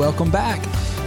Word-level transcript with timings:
Welcome 0.00 0.30
back 0.30 0.62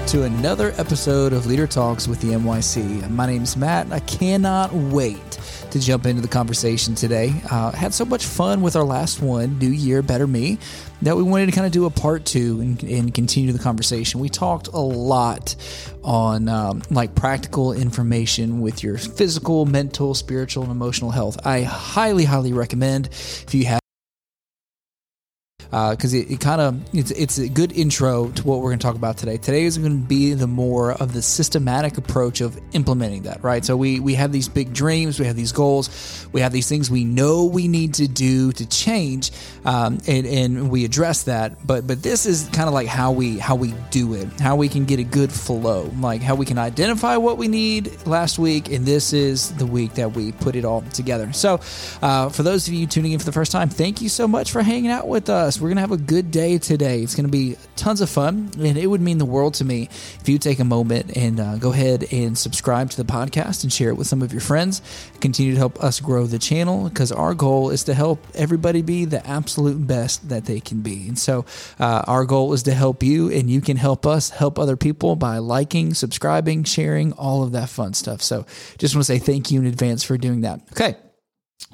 to 0.10 0.22
another 0.22 0.72
episode 0.78 1.34
of 1.34 1.48
Leader 1.48 1.66
Talks 1.66 2.08
with 2.08 2.22
the 2.22 2.28
NYC. 2.28 3.10
My 3.10 3.26
name's 3.26 3.58
Matt. 3.58 3.86
and 3.86 3.94
I 3.96 4.00
cannot 4.02 4.72
wait 4.72 5.32
to 5.72 5.80
jump 5.80 6.06
into 6.06 6.22
the 6.22 6.28
conversation 6.28 6.94
today. 6.94 7.34
Uh, 7.50 7.72
had 7.72 7.92
so 7.92 8.06
much 8.06 8.24
fun 8.24 8.62
with 8.62 8.76
our 8.76 8.84
last 8.84 9.20
one, 9.20 9.58
New 9.58 9.72
Year, 9.72 10.04
Better 10.04 10.28
Me, 10.28 10.60
that 11.02 11.18
we 11.18 11.24
wanted 11.24 11.48
to 11.48 11.54
kind 11.54 11.66
of 11.66 11.72
do 11.72 11.86
a 11.88 11.90
part 11.90 12.24
two 12.24 12.62
and, 12.62 12.84
and 12.84 13.14
continue 13.16 13.52
the 13.52 13.58
conversation. 13.58 14.20
We 14.20 14.30
talked 14.30 14.68
a 14.68 14.78
lot 14.78 15.56
on 16.04 16.48
um, 16.48 16.84
like 16.92 17.16
practical 17.16 17.74
information 17.74 18.62
with 18.62 18.84
your 18.84 19.00
physical, 19.00 19.66
mental, 19.66 20.14
spiritual, 20.14 20.62
and 20.62 20.72
emotional 20.72 21.10
health. 21.10 21.48
I 21.48 21.64
highly, 21.64 22.26
highly 22.26 22.54
recommend 22.54 23.08
if 23.08 23.56
you 23.56 23.66
have 23.66 23.83
because 25.74 26.14
uh, 26.14 26.18
it, 26.18 26.32
it 26.32 26.40
kind 26.40 26.62
of 26.62 26.80
it's, 26.94 27.10
it's 27.10 27.40
a 27.40 27.50
good 27.50 27.72
intro 27.72 28.30
to 28.30 28.44
what 28.46 28.60
we're 28.60 28.70
going 28.70 28.78
to 28.78 28.86
talk 28.86 28.96
about 28.96 29.18
today. 29.18 29.38
Today 29.38 29.64
is 29.64 29.80
going 29.80 30.04
to 30.04 30.08
be 30.08 30.36
the 30.36 30.46
more 30.46 30.92
of 30.92 31.14
the 31.14 31.22
systematic 31.24 31.98
approach 31.98 32.42
of 32.42 32.60
implementing 32.74 33.24
that, 33.24 33.44
right? 33.44 33.66
So 33.66 33.76
we 33.76 34.00
we 34.00 34.14
have 34.14 34.32
these 34.32 34.48
big 34.48 34.72
dreams, 34.72 35.20
we 35.20 35.26
have 35.26 35.36
these 35.36 35.52
goals, 35.52 36.28
we 36.32 36.42
have 36.42 36.52
these 36.52 36.70
things 36.70 36.92
we 36.92 37.04
know 37.04 37.46
we 37.46 37.68
need 37.68 37.96
to 37.96 38.08
do 38.08 38.52
to 38.52 38.70
change, 38.70 39.32
um, 39.66 39.98
and, 40.08 40.28
and 40.28 40.70
we 40.70 40.86
address 40.86 41.24
that. 41.24 41.66
But 41.66 41.88
but 41.88 42.04
this 42.04 42.28
is 42.28 42.48
kind 42.54 42.68
of 42.68 42.76
like 42.76 42.88
how 42.88 43.12
we 43.12 43.40
how 43.40 43.56
we 43.56 43.74
do 43.90 44.14
it, 44.14 44.28
how 44.40 44.56
we 44.56 44.70
can 44.70 44.86
get 44.86 45.00
a 45.00 45.04
good 45.04 45.32
flow, 45.32 45.92
like 46.00 46.22
how 46.22 46.36
we 46.36 46.46
can 46.46 46.60
identify 46.60 47.18
what 47.18 47.40
we 47.40 47.48
need 47.48 48.06
last 48.06 48.38
week, 48.38 48.72
and 48.72 48.86
this 48.86 49.12
is 49.12 49.52
the 49.56 49.66
week 49.66 49.96
that 49.96 50.12
we 50.12 50.34
put 50.34 50.56
it 50.56 50.66
all 50.66 50.82
together. 50.94 51.34
So 51.34 51.60
uh, 52.04 52.30
for 52.30 52.44
those 52.44 52.68
of 52.68 52.76
you 52.76 52.86
tuning 52.86 53.14
in 53.14 53.18
for 53.18 53.26
the 53.26 53.32
first 53.32 53.52
time, 53.52 53.70
thank 53.70 54.04
you 54.04 54.10
so 54.10 54.28
much 54.28 54.52
for 54.52 54.62
hanging 54.62 54.92
out 54.92 55.08
with 55.08 55.30
us. 55.30 55.63
We're 55.64 55.70
going 55.70 55.78
to 55.78 55.82
have 55.82 55.92
a 55.94 55.98
good 55.98 56.30
day 56.30 56.58
today. 56.58 57.04
It's 57.04 57.16
going 57.16 57.26
to 57.26 57.32
be 57.32 57.56
tons 57.78 58.02
of 58.02 58.10
fun, 58.10 58.52
and 58.60 58.78
it 58.78 58.86
would 58.86 59.00
mean 59.00 59.18
the 59.18 59.24
world 59.24 59.54
to 59.56 59.64
me 59.64 59.84
if 60.20 60.28
you 60.28 60.38
take 60.38 60.60
a 60.60 60.66
moment 60.66 61.16
and 61.16 61.40
uh, 61.40 61.56
go 61.56 61.72
ahead 61.72 62.06
and 62.12 62.38
subscribe 62.38 62.90
to 62.90 62.98
the 62.98 63.10
podcast 63.10 63.64
and 63.64 63.72
share 63.72 63.88
it 63.88 63.94
with 63.94 64.06
some 64.06 64.22
of 64.22 64.34
your 64.34 64.42
friends. 64.42 64.82
Continue 65.22 65.54
to 65.54 65.58
help 65.58 65.82
us 65.82 66.02
grow 66.02 66.26
the 66.26 66.38
channel 66.38 66.90
because 66.90 67.14
our 67.14 67.34
goal 67.34 67.70
is 67.70 67.86
to 67.86 67.94
help 67.94 68.28
everybody 68.36 68.82
be 68.82 69.06
the 69.06 69.26
absolute 69.26 69.88
best 69.88 70.28
that 70.28 70.44
they 70.44 70.60
can 70.60 70.82
be. 70.82 71.08
And 71.08 71.18
so, 71.18 71.46
uh, 71.80 72.04
our 72.08 72.26
goal 72.26 72.52
is 72.52 72.64
to 72.64 72.74
help 72.74 73.02
you, 73.02 73.32
and 73.32 73.50
you 73.50 73.62
can 73.62 73.78
help 73.78 74.06
us 74.06 74.32
help 74.32 74.60
other 74.60 74.76
people 74.76 75.16
by 75.16 75.38
liking, 75.38 75.94
subscribing, 75.94 76.66
sharing, 76.66 77.14
all 77.14 77.42
of 77.42 77.54
that 77.54 77.70
fun 77.70 77.94
stuff. 77.94 78.22
So, 78.22 78.46
just 78.80 78.96
want 78.96 79.06
to 79.06 79.14
say 79.14 79.18
thank 79.18 79.50
you 79.50 79.62
in 79.62 79.66
advance 79.66 80.04
for 80.04 80.18
doing 80.18 80.42
that. 80.42 80.60
Okay 80.74 80.98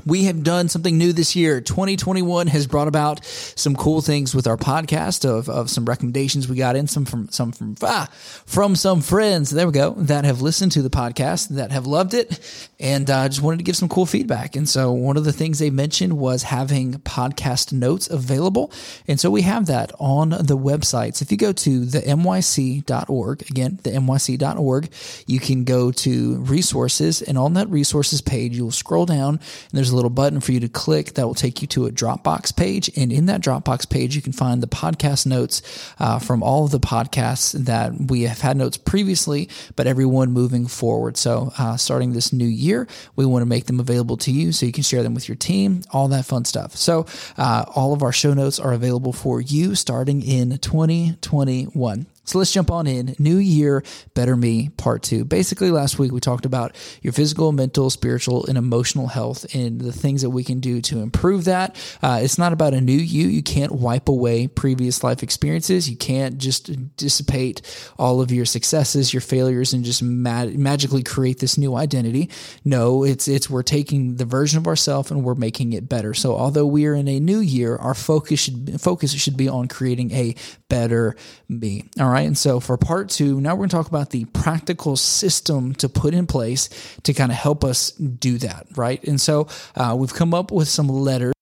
we 0.06 0.26
have 0.26 0.44
done 0.44 0.70
something 0.70 0.98
new 0.98 1.14
this 1.14 1.36
year. 1.36 1.62
2021 1.62 2.48
has 2.48 2.68
brought 2.68 2.88
about 2.88 3.24
some 3.26 3.76
cool 3.76 4.02
things 4.02 4.34
with 4.34 4.48
our 4.48 4.58
podcast 4.58 5.26
of, 5.26 5.50
of 5.50 5.70
some 5.70 5.86
recommendations 5.86 6.48
we 6.48 6.56
got 6.56 6.76
in 6.76 6.88
some 6.88 7.06
from 7.06 7.30
some 7.30 7.52
from 7.52 7.76
ah, 7.84 8.08
from 8.46 8.76
some 8.76 9.02
friends. 9.02 9.50
There 9.50 9.66
we 9.68 9.74
go 9.74 9.92
that 9.98 10.26
have 10.26 10.42
listened 10.42 10.72
to 10.74 10.82
the 10.82 10.90
podcast 10.90 11.50
that 11.50 11.72
have 11.72 11.86
loved 11.86 12.14
it 12.14 12.68
and 12.80 13.10
uh, 13.10 13.28
just 13.28 13.42
wanted 13.42 13.58
to 13.58 13.64
give 13.64 13.76
some 13.76 13.90
cool 13.90 14.06
feedback. 14.06 14.56
And 14.56 14.68
so 14.68 14.92
one 14.92 15.18
of 15.18 15.26
the 15.26 15.34
things 15.34 15.60
they 15.60 15.70
mentioned 15.70 16.18
was 16.18 16.44
having 16.44 16.94
podcast 16.94 17.74
notes 17.74 18.10
available, 18.10 18.72
and 19.08 19.20
so 19.20 19.30
we 19.30 19.42
have 19.42 19.66
that 19.68 19.92
on 20.00 20.30
the 20.30 20.58
website. 20.58 21.16
So 21.16 21.24
if 21.24 21.32
you 21.32 21.38
go 21.38 21.52
to 21.52 21.86
the 21.86 22.00
myc.org 22.02 23.42
again, 23.50 23.80
the 23.84 23.92
myc.org, 23.92 24.90
you 25.28 25.40
can 25.40 25.64
go 25.64 25.92
to 25.92 26.36
resources, 26.36 27.22
and 27.22 27.38
on 27.38 27.54
that 27.56 27.70
resources 27.70 28.22
page, 28.22 28.56
you'll 28.56 28.72
scroll 28.72 29.06
down 29.06 29.40
and 29.72 29.79
there's 29.80 29.92
a 29.92 29.96
little 29.96 30.10
button 30.10 30.42
for 30.42 30.52
you 30.52 30.60
to 30.60 30.68
click 30.68 31.14
that 31.14 31.26
will 31.26 31.34
take 31.34 31.62
you 31.62 31.68
to 31.70 31.86
a 31.86 31.90
Dropbox 31.90 32.54
page. 32.54 32.92
And 32.98 33.14
in 33.14 33.28
that 33.28 33.40
Dropbox 33.40 33.90
page, 33.90 34.14
you 34.14 34.22
can 34.22 34.34
find 34.34 34.62
the 34.62 34.68
podcast 34.68 35.26
notes 35.26 35.62
uh, 36.00 36.20
from 36.20 36.44
all 36.44 36.66
of 36.66 36.72
the 36.72 36.82
podcasts 36.82 37.54
that 37.54 37.94
we 37.94 38.24
have 38.24 38.42
had 38.42 38.58
notes 38.58 38.76
previously, 38.76 39.48
but 39.78 39.88
everyone 39.88 40.34
moving 40.34 40.68
forward. 40.68 41.16
So, 41.16 41.54
uh, 41.58 41.78
starting 41.78 42.12
this 42.12 42.34
new 42.34 42.46
year, 42.46 42.90
we 43.16 43.26
want 43.26 43.42
to 43.42 43.46
make 43.46 43.68
them 43.68 43.80
available 43.80 44.18
to 44.18 44.32
you 44.32 44.52
so 44.52 44.66
you 44.66 44.74
can 44.74 44.84
share 44.84 45.02
them 45.02 45.14
with 45.14 45.30
your 45.30 45.38
team, 45.38 45.84
all 45.92 46.10
that 46.10 46.26
fun 46.26 46.44
stuff. 46.44 46.76
So, 46.76 47.06
uh, 47.38 47.64
all 47.74 47.94
of 47.94 48.04
our 48.04 48.12
show 48.12 48.34
notes 48.34 48.60
are 48.60 48.74
available 48.74 49.14
for 49.14 49.40
you 49.40 49.76
starting 49.76 50.22
in 50.22 50.58
2021. 50.58 52.06
So 52.30 52.38
let's 52.38 52.52
jump 52.52 52.70
on 52.70 52.86
in. 52.86 53.16
New 53.18 53.38
Year, 53.38 53.84
Better 54.14 54.36
Me, 54.36 54.70
Part 54.70 55.02
Two. 55.02 55.26
Basically, 55.26 55.72
last 55.72 55.98
week 55.98 56.12
we 56.12 56.20
talked 56.20 56.46
about 56.46 56.76
your 57.02 57.12
physical, 57.12 57.52
mental, 57.52 57.90
spiritual, 57.90 58.46
and 58.46 58.56
emotional 58.56 59.08
health 59.08 59.48
and 59.56 59.82
the 59.82 59.92
things 59.92 60.22
that 60.22 60.30
we 60.30 60.44
can 60.44 60.60
do 60.60 60.80
to 60.82 61.00
improve 61.00 61.46
that. 61.46 61.76
Uh, 62.04 62.20
it's 62.22 62.38
not 62.38 62.54
about 62.54 62.76
a 62.76 62.82
new 62.82 62.94
you. 62.94 63.28
You 63.28 63.42
can't 63.42 63.72
wipe 63.72 64.10
away 64.10 64.46
previous 64.46 65.04
life 65.04 65.24
experiences. 65.24 65.90
You 65.90 65.98
can't 65.98 66.38
just 66.38 66.96
dissipate 66.98 67.64
all 67.98 68.22
of 68.22 68.32
your 68.32 68.46
successes, 68.46 69.12
your 69.12 69.22
failures, 69.22 69.74
and 69.74 69.84
just 69.84 70.04
magically 70.04 71.02
create 71.02 71.40
this 71.40 71.58
new 71.58 71.76
identity. 71.76 72.30
No, 72.64 73.04
it's 73.04 73.28
it's 73.28 73.50
we're 73.50 73.64
taking 73.64 74.18
the 74.18 74.26
version 74.26 74.60
of 74.60 74.68
ourselves 74.68 75.10
and 75.10 75.24
we're 75.24 75.34
making 75.34 75.74
it 75.74 75.90
better. 75.90 76.14
So 76.14 76.36
although 76.36 76.68
we 76.68 76.86
are 76.86 76.94
in 76.94 77.08
a 77.08 77.20
new 77.20 77.40
year, 77.40 77.76
our 77.76 77.96
focus 77.96 78.42
should 78.42 78.80
focus 78.80 79.14
should 79.14 79.36
be 79.36 79.50
on 79.50 79.68
creating 79.68 80.12
a 80.12 80.36
better 80.68 81.16
me. 81.48 81.90
All 82.00 82.08
right 82.08 82.19
right? 82.20 82.28
And 82.28 82.38
so 82.38 82.60
for 82.60 82.78
part 82.78 83.10
two, 83.10 83.40
now 83.40 83.52
we're 83.52 83.60
going 83.60 83.70
to 83.70 83.76
talk 83.78 83.88
about 83.88 84.10
the 84.10 84.26
practical 84.26 84.98
system 84.98 85.74
to 85.76 85.88
put 85.88 86.14
in 86.14 86.28
place 86.28 86.70
to 87.04 87.14
kind 87.14 87.32
of 87.32 87.38
help 87.38 87.64
us 87.64 87.92
do 87.92 88.38
that, 88.40 88.68
right? 88.76 89.02
And 89.06 89.22
so 89.22 89.48
uh, 89.76 89.96
we've 89.98 90.14
come 90.14 90.34
up 90.34 90.52
with 90.52 90.68
some 90.68 90.90
letters 90.90 91.34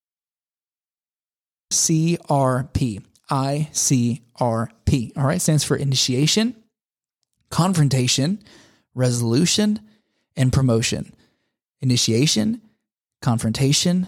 CRP. 1.72 3.04
ICRP. 3.30 5.18
All 5.18 5.26
right, 5.26 5.42
stands 5.42 5.64
for 5.64 5.76
initiation, 5.76 6.56
confrontation, 7.50 8.40
resolution, 8.94 9.82
and 10.38 10.54
promotion. 10.54 11.12
Initiation, 11.82 12.62
confrontation, 13.22 14.08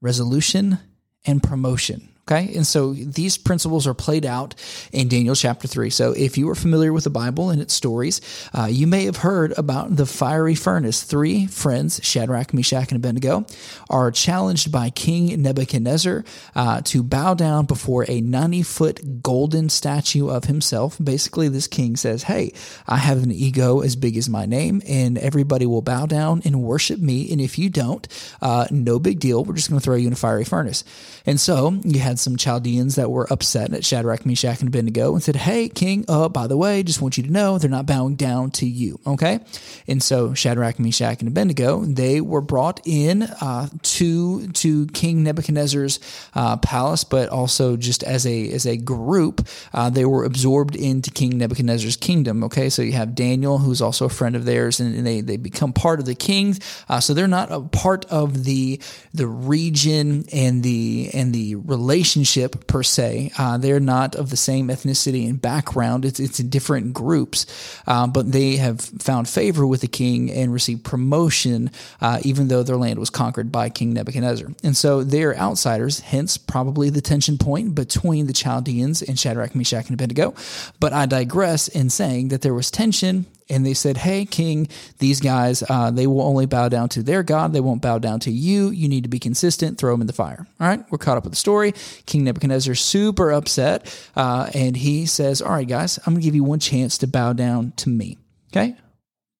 resolution, 0.00 0.78
and 1.26 1.42
promotion. 1.42 2.15
Okay. 2.28 2.56
And 2.56 2.66
so 2.66 2.92
these 2.92 3.38
principles 3.38 3.86
are 3.86 3.94
played 3.94 4.26
out 4.26 4.56
in 4.90 5.06
Daniel 5.06 5.36
chapter 5.36 5.68
3. 5.68 5.90
So 5.90 6.10
if 6.10 6.36
you 6.36 6.50
are 6.50 6.56
familiar 6.56 6.92
with 6.92 7.04
the 7.04 7.10
Bible 7.10 7.50
and 7.50 7.62
its 7.62 7.72
stories, 7.72 8.20
uh, 8.52 8.64
you 8.64 8.88
may 8.88 9.04
have 9.04 9.18
heard 9.18 9.56
about 9.56 9.94
the 9.94 10.06
fiery 10.06 10.56
furnace. 10.56 11.04
Three 11.04 11.46
friends, 11.46 12.00
Shadrach, 12.02 12.52
Meshach, 12.52 12.90
and 12.90 12.96
Abednego, 12.96 13.46
are 13.88 14.10
challenged 14.10 14.72
by 14.72 14.90
King 14.90 15.40
Nebuchadnezzar 15.40 16.24
uh, 16.56 16.80
to 16.86 17.04
bow 17.04 17.34
down 17.34 17.64
before 17.64 18.04
a 18.08 18.20
90 18.20 18.62
foot 18.64 19.22
golden 19.22 19.68
statue 19.68 20.28
of 20.28 20.46
himself. 20.46 20.98
Basically, 20.98 21.48
this 21.48 21.68
king 21.68 21.94
says, 21.94 22.24
Hey, 22.24 22.54
I 22.88 22.96
have 22.96 23.22
an 23.22 23.30
ego 23.30 23.82
as 23.82 23.94
big 23.94 24.16
as 24.16 24.28
my 24.28 24.46
name, 24.46 24.82
and 24.88 25.16
everybody 25.16 25.64
will 25.64 25.80
bow 25.80 26.06
down 26.06 26.42
and 26.44 26.60
worship 26.60 26.98
me. 26.98 27.30
And 27.30 27.40
if 27.40 27.56
you 27.56 27.70
don't, 27.70 28.08
uh, 28.42 28.66
no 28.72 28.98
big 28.98 29.20
deal. 29.20 29.44
We're 29.44 29.54
just 29.54 29.68
going 29.68 29.78
to 29.78 29.84
throw 29.84 29.94
you 29.94 30.08
in 30.08 30.12
a 30.12 30.16
fiery 30.16 30.44
furnace. 30.44 30.82
And 31.24 31.40
so 31.40 31.70
you 31.84 32.00
had 32.00 32.15
had 32.16 32.20
some 32.20 32.36
Chaldeans 32.36 32.94
that 32.94 33.10
were 33.10 33.30
upset 33.30 33.74
at 33.74 33.84
Shadrach, 33.84 34.24
Meshach, 34.24 34.60
and 34.60 34.68
Abednego 34.68 35.12
and 35.12 35.22
said, 35.22 35.36
Hey, 35.36 35.68
king, 35.68 36.04
uh, 36.08 36.28
by 36.30 36.46
the 36.46 36.56
way, 36.56 36.82
just 36.82 37.02
want 37.02 37.18
you 37.18 37.22
to 37.24 37.30
know 37.30 37.58
they're 37.58 37.70
not 37.70 37.84
bowing 37.84 38.16
down 38.16 38.50
to 38.52 38.66
you. 38.66 38.98
Okay. 39.06 39.40
And 39.86 40.02
so 40.02 40.32
Shadrach, 40.32 40.78
Meshach, 40.78 41.20
and 41.20 41.28
Abednego, 41.28 41.84
they 41.84 42.20
were 42.22 42.40
brought 42.40 42.80
in 42.86 43.22
uh, 43.22 43.68
to, 43.82 44.48
to 44.48 44.86
King 44.88 45.24
Nebuchadnezzar's 45.24 46.00
uh, 46.34 46.56
palace, 46.56 47.04
but 47.04 47.28
also 47.28 47.76
just 47.76 48.02
as 48.02 48.26
a, 48.26 48.50
as 48.52 48.66
a 48.66 48.78
group, 48.78 49.46
uh, 49.74 49.90
they 49.90 50.06
were 50.06 50.24
absorbed 50.24 50.74
into 50.74 51.10
King 51.10 51.36
Nebuchadnezzar's 51.36 51.96
kingdom. 51.96 52.44
Okay. 52.44 52.70
So 52.70 52.80
you 52.80 52.92
have 52.92 53.14
Daniel, 53.14 53.58
who's 53.58 53.82
also 53.82 54.06
a 54.06 54.10
friend 54.10 54.36
of 54.36 54.46
theirs, 54.46 54.80
and, 54.80 54.94
and 54.94 55.06
they, 55.06 55.20
they 55.20 55.36
become 55.36 55.74
part 55.74 56.00
of 56.00 56.06
the 56.06 56.14
king. 56.14 56.56
Uh, 56.88 57.00
so 57.00 57.12
they're 57.12 57.28
not 57.28 57.52
a 57.52 57.60
part 57.60 58.06
of 58.06 58.44
the, 58.44 58.80
the 59.12 59.26
region 59.26 60.24
and 60.32 60.62
the, 60.62 61.10
and 61.12 61.34
the 61.34 61.56
relation 61.56 62.05
relationship 62.06 62.66
per 62.68 62.84
se. 62.84 63.32
Uh, 63.36 63.58
they're 63.58 63.80
not 63.80 64.14
of 64.14 64.30
the 64.30 64.36
same 64.36 64.68
ethnicity 64.68 65.28
and 65.28 65.42
background. 65.42 66.04
It's 66.04 66.20
it's 66.20 66.38
different 66.38 66.92
groups, 66.92 67.46
uh, 67.86 68.06
but 68.06 68.30
they 68.30 68.56
have 68.56 68.80
found 68.80 69.28
favor 69.28 69.66
with 69.66 69.80
the 69.80 69.88
king 69.88 70.30
and 70.30 70.52
received 70.52 70.84
promotion, 70.84 71.70
uh, 72.00 72.20
even 72.22 72.46
though 72.46 72.62
their 72.62 72.76
land 72.76 73.00
was 73.00 73.10
conquered 73.10 73.50
by 73.50 73.70
King 73.70 73.92
Nebuchadnezzar. 73.92 74.48
And 74.62 74.76
so 74.76 75.02
they're 75.02 75.36
outsiders. 75.36 76.00
Hence, 76.00 76.36
probably 76.36 76.90
the 76.90 77.00
tension 77.00 77.38
point 77.38 77.74
between 77.74 78.28
the 78.28 78.32
Chaldeans 78.32 79.02
and 79.02 79.18
Shadrach, 79.18 79.56
Meshach, 79.56 79.86
and 79.86 79.94
Abednego. 79.94 80.34
But 80.78 80.92
I 80.92 81.06
digress 81.06 81.66
in 81.66 81.90
saying 81.90 82.28
that 82.28 82.42
there 82.42 82.54
was 82.54 82.70
tension 82.70 83.26
and 83.48 83.64
they 83.64 83.74
said, 83.74 83.96
"Hey, 83.96 84.24
King, 84.24 84.68
these 84.98 85.20
guys 85.20 85.62
uh, 85.68 85.90
they 85.90 86.06
will 86.06 86.22
only 86.22 86.46
bow 86.46 86.68
down 86.68 86.88
to 86.90 87.02
their 87.02 87.22
God. 87.22 87.52
They 87.52 87.60
won't 87.60 87.82
bow 87.82 87.98
down 87.98 88.20
to 88.20 88.30
you. 88.30 88.70
You 88.70 88.88
need 88.88 89.04
to 89.04 89.08
be 89.08 89.18
consistent. 89.18 89.78
Throw 89.78 89.92
them 89.92 90.00
in 90.00 90.06
the 90.06 90.12
fire." 90.12 90.46
All 90.60 90.66
right, 90.66 90.84
we're 90.90 90.98
caught 90.98 91.16
up 91.16 91.24
with 91.24 91.32
the 91.32 91.38
story. 91.38 91.74
King 92.06 92.24
Nebuchadnezzar 92.24 92.74
super 92.74 93.32
upset, 93.32 93.86
uh, 94.16 94.50
and 94.54 94.76
he 94.76 95.06
says, 95.06 95.40
"All 95.42 95.52
right, 95.52 95.68
guys, 95.68 95.98
I'm 95.98 96.14
going 96.14 96.22
to 96.22 96.24
give 96.24 96.34
you 96.34 96.44
one 96.44 96.60
chance 96.60 96.98
to 96.98 97.06
bow 97.06 97.32
down 97.32 97.72
to 97.76 97.88
me." 97.88 98.18
Okay, 98.52 98.74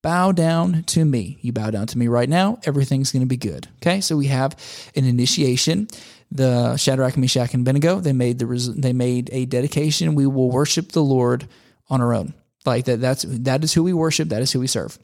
bow 0.03 0.33
down 0.33 0.85
to 0.85 1.05
me. 1.05 1.39
You 1.41 1.53
bow 1.53 1.71
down 1.71 1.87
to 1.89 1.99
me 1.99 2.09
right 2.09 2.29
now, 2.29 2.59
everything's 2.65 3.11
going 3.13 3.23
to 3.23 3.27
be 3.27 3.37
good. 3.37 3.69
Okay, 3.83 4.01
so 4.01 4.17
we 4.17 4.27
have 4.27 4.57
an 4.95 5.05
initiation. 5.05 5.89
the 6.31 6.77
Shadrach, 6.77 7.17
Meshach, 7.17 7.55
and 7.55 7.63
Abednego. 7.63 8.01
They 8.01 8.13
made 8.13 8.39
the 8.39 8.47
they 8.77 8.93
made 8.93 9.31
a 9.33 9.47
dedication. 9.47 10.15
We 10.17 10.27
will 10.27 10.51
worship 10.51 10.93
the 10.93 11.03
Lord 11.03 11.49
on 11.89 12.01
our 12.01 12.13
own. 12.13 12.35
Like 12.67 12.87
that. 12.87 13.01
That's 13.01 13.25
that 13.29 13.65
is 13.65 13.73
who 13.73 13.83
we 13.83 13.93
worship. 13.93 14.29
That 14.29 14.43
is 14.43 14.53
who 14.53 14.61
we 14.61 14.67
serve. 14.67 14.99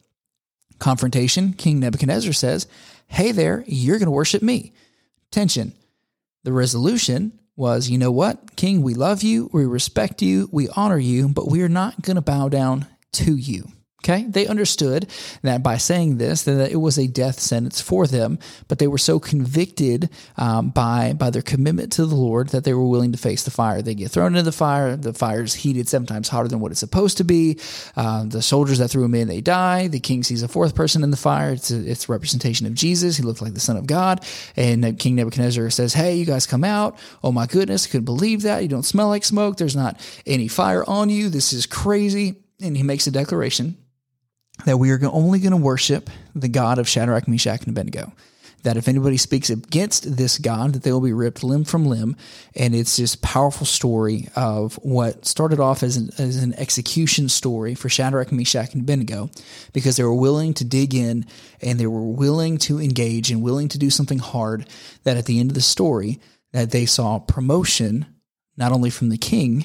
Confrontation. 0.78 1.52
King 1.52 1.80
Nebuchadnezzar 1.80 2.32
says, 2.32 2.66
"Hey 3.06 3.32
there, 3.32 3.64
you're 3.66 3.98
going 3.98 4.06
to 4.06 4.12
worship 4.12 4.42
me." 4.42 4.72
Tension. 5.30 5.72
The 6.44 6.52
resolution 6.52 7.38
was, 7.56 7.88
you 7.88 7.98
know 7.98 8.10
what, 8.10 8.56
King, 8.56 8.82
we 8.82 8.94
love 8.94 9.22
you, 9.22 9.48
we 9.52 9.64
respect 9.64 10.22
you, 10.22 10.48
we 10.52 10.68
honor 10.70 10.98
you, 10.98 11.28
but 11.28 11.48
we 11.48 11.62
are 11.62 11.68
not 11.68 12.02
going 12.02 12.16
to 12.16 12.22
bow 12.22 12.48
down 12.48 12.86
to 13.12 13.36
you. 13.36 13.70
Okay, 14.04 14.24
they 14.24 14.48
understood 14.48 15.08
that 15.42 15.62
by 15.62 15.76
saying 15.76 16.18
this, 16.18 16.42
that 16.42 16.72
it 16.72 16.76
was 16.76 16.98
a 16.98 17.06
death 17.06 17.38
sentence 17.38 17.80
for 17.80 18.08
them, 18.08 18.40
but 18.66 18.80
they 18.80 18.88
were 18.88 18.98
so 18.98 19.20
convicted 19.20 20.10
um, 20.36 20.70
by 20.70 21.12
by 21.12 21.30
their 21.30 21.40
commitment 21.40 21.92
to 21.92 22.06
the 22.06 22.16
Lord 22.16 22.48
that 22.48 22.64
they 22.64 22.74
were 22.74 22.88
willing 22.88 23.12
to 23.12 23.18
face 23.18 23.44
the 23.44 23.52
fire. 23.52 23.80
They 23.80 23.94
get 23.94 24.10
thrown 24.10 24.32
into 24.32 24.42
the 24.42 24.50
fire. 24.50 24.96
The 24.96 25.12
fire 25.12 25.44
is 25.44 25.54
heated 25.54 25.88
seven 25.88 26.08
times 26.08 26.28
hotter 26.28 26.48
than 26.48 26.58
what 26.58 26.72
it's 26.72 26.80
supposed 26.80 27.18
to 27.18 27.24
be. 27.24 27.60
Uh, 27.94 28.24
the 28.24 28.42
soldiers 28.42 28.78
that 28.78 28.88
threw 28.88 29.04
him 29.04 29.14
in, 29.14 29.28
they 29.28 29.40
die. 29.40 29.86
The 29.86 30.00
king 30.00 30.24
sees 30.24 30.42
a 30.42 30.48
fourth 30.48 30.74
person 30.74 31.04
in 31.04 31.12
the 31.12 31.16
fire. 31.16 31.52
It's 31.52 31.70
a, 31.70 31.88
it's 31.88 32.08
a 32.08 32.12
representation 32.12 32.66
of 32.66 32.74
Jesus. 32.74 33.16
He 33.16 33.22
looked 33.22 33.40
like 33.40 33.54
the 33.54 33.60
Son 33.60 33.76
of 33.76 33.86
God. 33.86 34.24
And 34.56 34.98
King 34.98 35.14
Nebuchadnezzar 35.14 35.70
says, 35.70 35.94
"Hey, 35.94 36.16
you 36.16 36.26
guys 36.26 36.44
come 36.44 36.64
out! 36.64 36.98
Oh 37.22 37.30
my 37.30 37.46
goodness, 37.46 37.86
I 37.86 37.90
could 37.90 38.04
believe 38.04 38.42
that. 38.42 38.64
You 38.64 38.68
don't 38.68 38.82
smell 38.82 39.06
like 39.06 39.22
smoke. 39.22 39.58
There's 39.58 39.76
not 39.76 40.00
any 40.26 40.48
fire 40.48 40.82
on 40.90 41.08
you. 41.08 41.28
This 41.28 41.52
is 41.52 41.66
crazy." 41.66 42.40
And 42.60 42.76
he 42.76 42.82
makes 42.82 43.06
a 43.06 43.12
declaration 43.12 43.76
that 44.64 44.78
we 44.78 44.90
are 44.90 45.00
only 45.04 45.38
going 45.40 45.52
to 45.52 45.56
worship 45.56 46.10
the 46.34 46.48
God 46.48 46.78
of 46.78 46.88
Shadrach, 46.88 47.28
Meshach, 47.28 47.60
and 47.60 47.68
Abednego. 47.68 48.12
That 48.62 48.76
if 48.76 48.86
anybody 48.86 49.16
speaks 49.16 49.50
against 49.50 50.16
this 50.16 50.38
God, 50.38 50.74
that 50.74 50.84
they 50.84 50.92
will 50.92 51.00
be 51.00 51.12
ripped 51.12 51.42
limb 51.42 51.64
from 51.64 51.84
limb. 51.84 52.16
And 52.54 52.76
it's 52.76 52.96
this 52.96 53.16
powerful 53.16 53.66
story 53.66 54.28
of 54.36 54.76
what 54.76 55.26
started 55.26 55.58
off 55.58 55.82
as 55.82 55.96
an, 55.96 56.10
as 56.18 56.40
an 56.40 56.54
execution 56.54 57.28
story 57.28 57.74
for 57.74 57.88
Shadrach, 57.88 58.30
Meshach, 58.30 58.72
and 58.72 58.82
Abednego, 58.82 59.30
because 59.72 59.96
they 59.96 60.04
were 60.04 60.14
willing 60.14 60.54
to 60.54 60.64
dig 60.64 60.94
in 60.94 61.26
and 61.60 61.80
they 61.80 61.88
were 61.88 62.04
willing 62.04 62.56
to 62.58 62.80
engage 62.80 63.32
and 63.32 63.42
willing 63.42 63.68
to 63.68 63.78
do 63.78 63.90
something 63.90 64.20
hard. 64.20 64.68
That 65.02 65.16
at 65.16 65.26
the 65.26 65.40
end 65.40 65.50
of 65.50 65.54
the 65.54 65.60
story, 65.60 66.20
that 66.52 66.70
they 66.70 66.86
saw 66.86 67.18
promotion 67.18 68.06
not 68.56 68.70
only 68.70 68.90
from 68.90 69.08
the 69.08 69.18
king, 69.18 69.64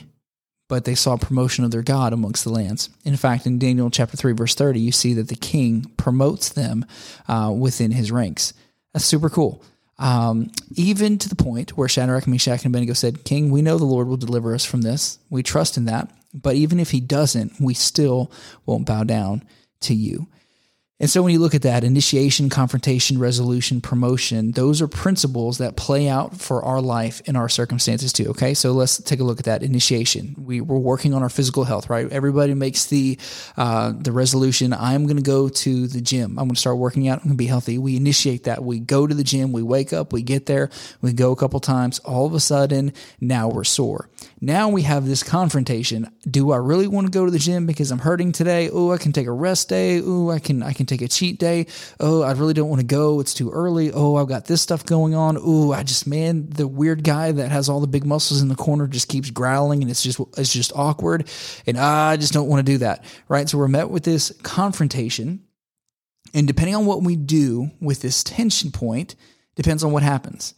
but 0.67 0.85
they 0.85 0.95
saw 0.95 1.17
promotion 1.17 1.63
of 1.63 1.71
their 1.71 1.81
God 1.81 2.13
amongst 2.13 2.43
the 2.43 2.51
lands. 2.51 2.89
In 3.05 3.15
fact, 3.15 3.45
in 3.45 3.59
Daniel 3.59 3.89
chapter 3.89 4.17
3, 4.17 4.33
verse 4.33 4.55
30, 4.55 4.79
you 4.79 4.91
see 4.91 5.13
that 5.13 5.29
the 5.29 5.35
king 5.35 5.91
promotes 5.97 6.49
them 6.49 6.85
uh, 7.27 7.53
within 7.57 7.91
his 7.91 8.11
ranks. 8.11 8.53
That's 8.93 9.05
super 9.05 9.29
cool. 9.29 9.63
Um, 9.99 10.51
even 10.75 11.17
to 11.19 11.29
the 11.29 11.35
point 11.35 11.77
where 11.77 11.87
Shadrach, 11.87 12.27
Meshach, 12.27 12.63
and 12.63 12.73
Abednego 12.73 12.93
said, 12.93 13.23
King, 13.23 13.49
we 13.49 13.61
know 13.61 13.77
the 13.77 13.85
Lord 13.85 14.07
will 14.07 14.17
deliver 14.17 14.53
us 14.53 14.65
from 14.65 14.81
this. 14.81 15.17
We 15.29 15.41
trust 15.41 15.77
in 15.77 15.85
that. 15.85 16.11
But 16.33 16.55
even 16.55 16.79
if 16.79 16.91
he 16.91 16.99
doesn't, 16.99 17.53
we 17.59 17.73
still 17.73 18.31
won't 18.65 18.85
bow 18.85 19.03
down 19.03 19.43
to 19.81 19.95
you. 19.95 20.27
And 20.99 21.09
so 21.09 21.21
when 21.21 21.31
you 21.31 21.37
look 21.37 21.53
at 21.53 21.61
that 21.61 21.83
initiation, 21.83 22.49
confrontation, 22.49 23.19
resolution, 23.19 23.81
promotion, 23.81 24.51
those 24.53 24.81
are 24.81 24.87
principles 24.87 25.59
that 25.59 25.75
play 25.75 26.09
out 26.09 26.39
for 26.39 26.65
our 26.65 26.81
life 26.81 27.21
in 27.25 27.35
our 27.35 27.47
circumstances 27.47 28.11
too. 28.11 28.29
Okay. 28.29 28.55
So 28.55 28.71
let's 28.71 28.99
take 28.99 29.19
a 29.19 29.23
look 29.23 29.37
at 29.37 29.45
that 29.45 29.61
initiation. 29.61 30.33
We, 30.39 30.59
we're 30.59 30.79
working 30.79 31.13
on 31.13 31.21
our 31.21 31.29
physical 31.29 31.65
health, 31.65 31.87
right? 31.87 32.11
Everybody 32.11 32.55
makes 32.55 32.87
the, 32.87 33.19
uh, 33.57 33.93
the 33.95 34.11
resolution. 34.11 34.73
I'm 34.73 35.03
going 35.03 35.17
to 35.17 35.23
go 35.23 35.49
to 35.49 35.87
the 35.87 36.01
gym. 36.01 36.31
I'm 36.39 36.47
going 36.47 36.55
to 36.55 36.59
start 36.59 36.77
working 36.77 37.07
out. 37.07 37.19
I'm 37.19 37.25
going 37.25 37.37
to 37.37 37.37
be 37.37 37.45
healthy. 37.45 37.77
We 37.77 37.95
initiate 37.95 38.45
that. 38.45 38.63
We 38.63 38.79
go 38.79 39.05
to 39.05 39.13
the 39.13 39.23
gym. 39.23 39.51
We 39.51 39.61
wake 39.61 39.93
up, 39.93 40.13
we 40.13 40.23
get 40.23 40.45
there, 40.45 40.69
we 41.01 41.13
go 41.13 41.31
a 41.31 41.35
couple 41.35 41.59
times. 41.59 41.99
All 41.99 42.25
of 42.25 42.33
a 42.33 42.39
sudden, 42.39 42.93
now 43.21 43.49
we're 43.49 43.63
sore. 43.63 44.09
Now 44.39 44.69
we 44.69 44.83
have 44.83 45.07
this 45.07 45.23
confrontation. 45.23 46.11
Do 46.29 46.51
I 46.51 46.57
really 46.57 46.87
want 46.87 47.07
to 47.07 47.11
go 47.11 47.25
to 47.25 47.31
the 47.31 47.39
gym 47.39 47.65
because 47.65 47.89
I'm 47.89 47.97
hurting 47.97 48.31
today? 48.31 48.69
Oh, 48.71 48.91
I 48.91 48.97
can 48.99 49.11
take 49.11 49.25
a 49.25 49.31
rest 49.31 49.67
day. 49.67 49.99
Oh, 50.03 50.29
I 50.29 50.37
can, 50.37 50.61
I 50.61 50.73
can 50.73 50.85
take 50.85 51.01
a 51.01 51.07
cheat 51.07 51.39
day. 51.39 51.65
Oh, 51.99 52.21
I 52.21 52.33
really 52.33 52.53
don't 52.53 52.69
want 52.69 52.79
to 52.79 52.85
go. 52.85 53.19
It's 53.19 53.33
too 53.33 53.49
early. 53.49 53.91
Oh, 53.91 54.15
I've 54.15 54.27
got 54.27 54.45
this 54.45 54.61
stuff 54.61 54.85
going 54.85 55.15
on. 55.15 55.37
Oh, 55.39 55.73
I 55.73 55.81
just 55.81 56.05
man, 56.05 56.49
the 56.49 56.67
weird 56.67 57.03
guy 57.03 57.31
that 57.31 57.49
has 57.49 57.67
all 57.67 57.79
the 57.79 57.87
big 57.87 58.05
muscles 58.05 58.41
in 58.41 58.47
the 58.47 58.55
corner 58.55 58.85
just 58.85 59.07
keeps 59.07 59.31
growling 59.31 59.81
and 59.81 59.89
it's 59.89 60.03
just 60.03 60.19
it's 60.37 60.53
just 60.53 60.71
awkward. 60.75 61.27
And 61.65 61.77
I 61.77 62.17
just 62.17 62.33
don't 62.33 62.47
want 62.47 62.63
to 62.63 62.71
do 62.71 62.77
that. 62.79 63.05
Right. 63.27 63.49
So 63.49 63.57
we're 63.57 63.67
met 63.67 63.89
with 63.89 64.03
this 64.03 64.31
confrontation. 64.43 65.43
And 66.35 66.45
depending 66.45 66.75
on 66.75 66.85
what 66.85 67.01
we 67.01 67.15
do 67.15 67.71
with 67.81 68.01
this 68.01 68.23
tension 68.23 68.71
point, 68.71 69.15
depends 69.55 69.83
on 69.83 69.91
what 69.91 70.03
happens 70.03 70.53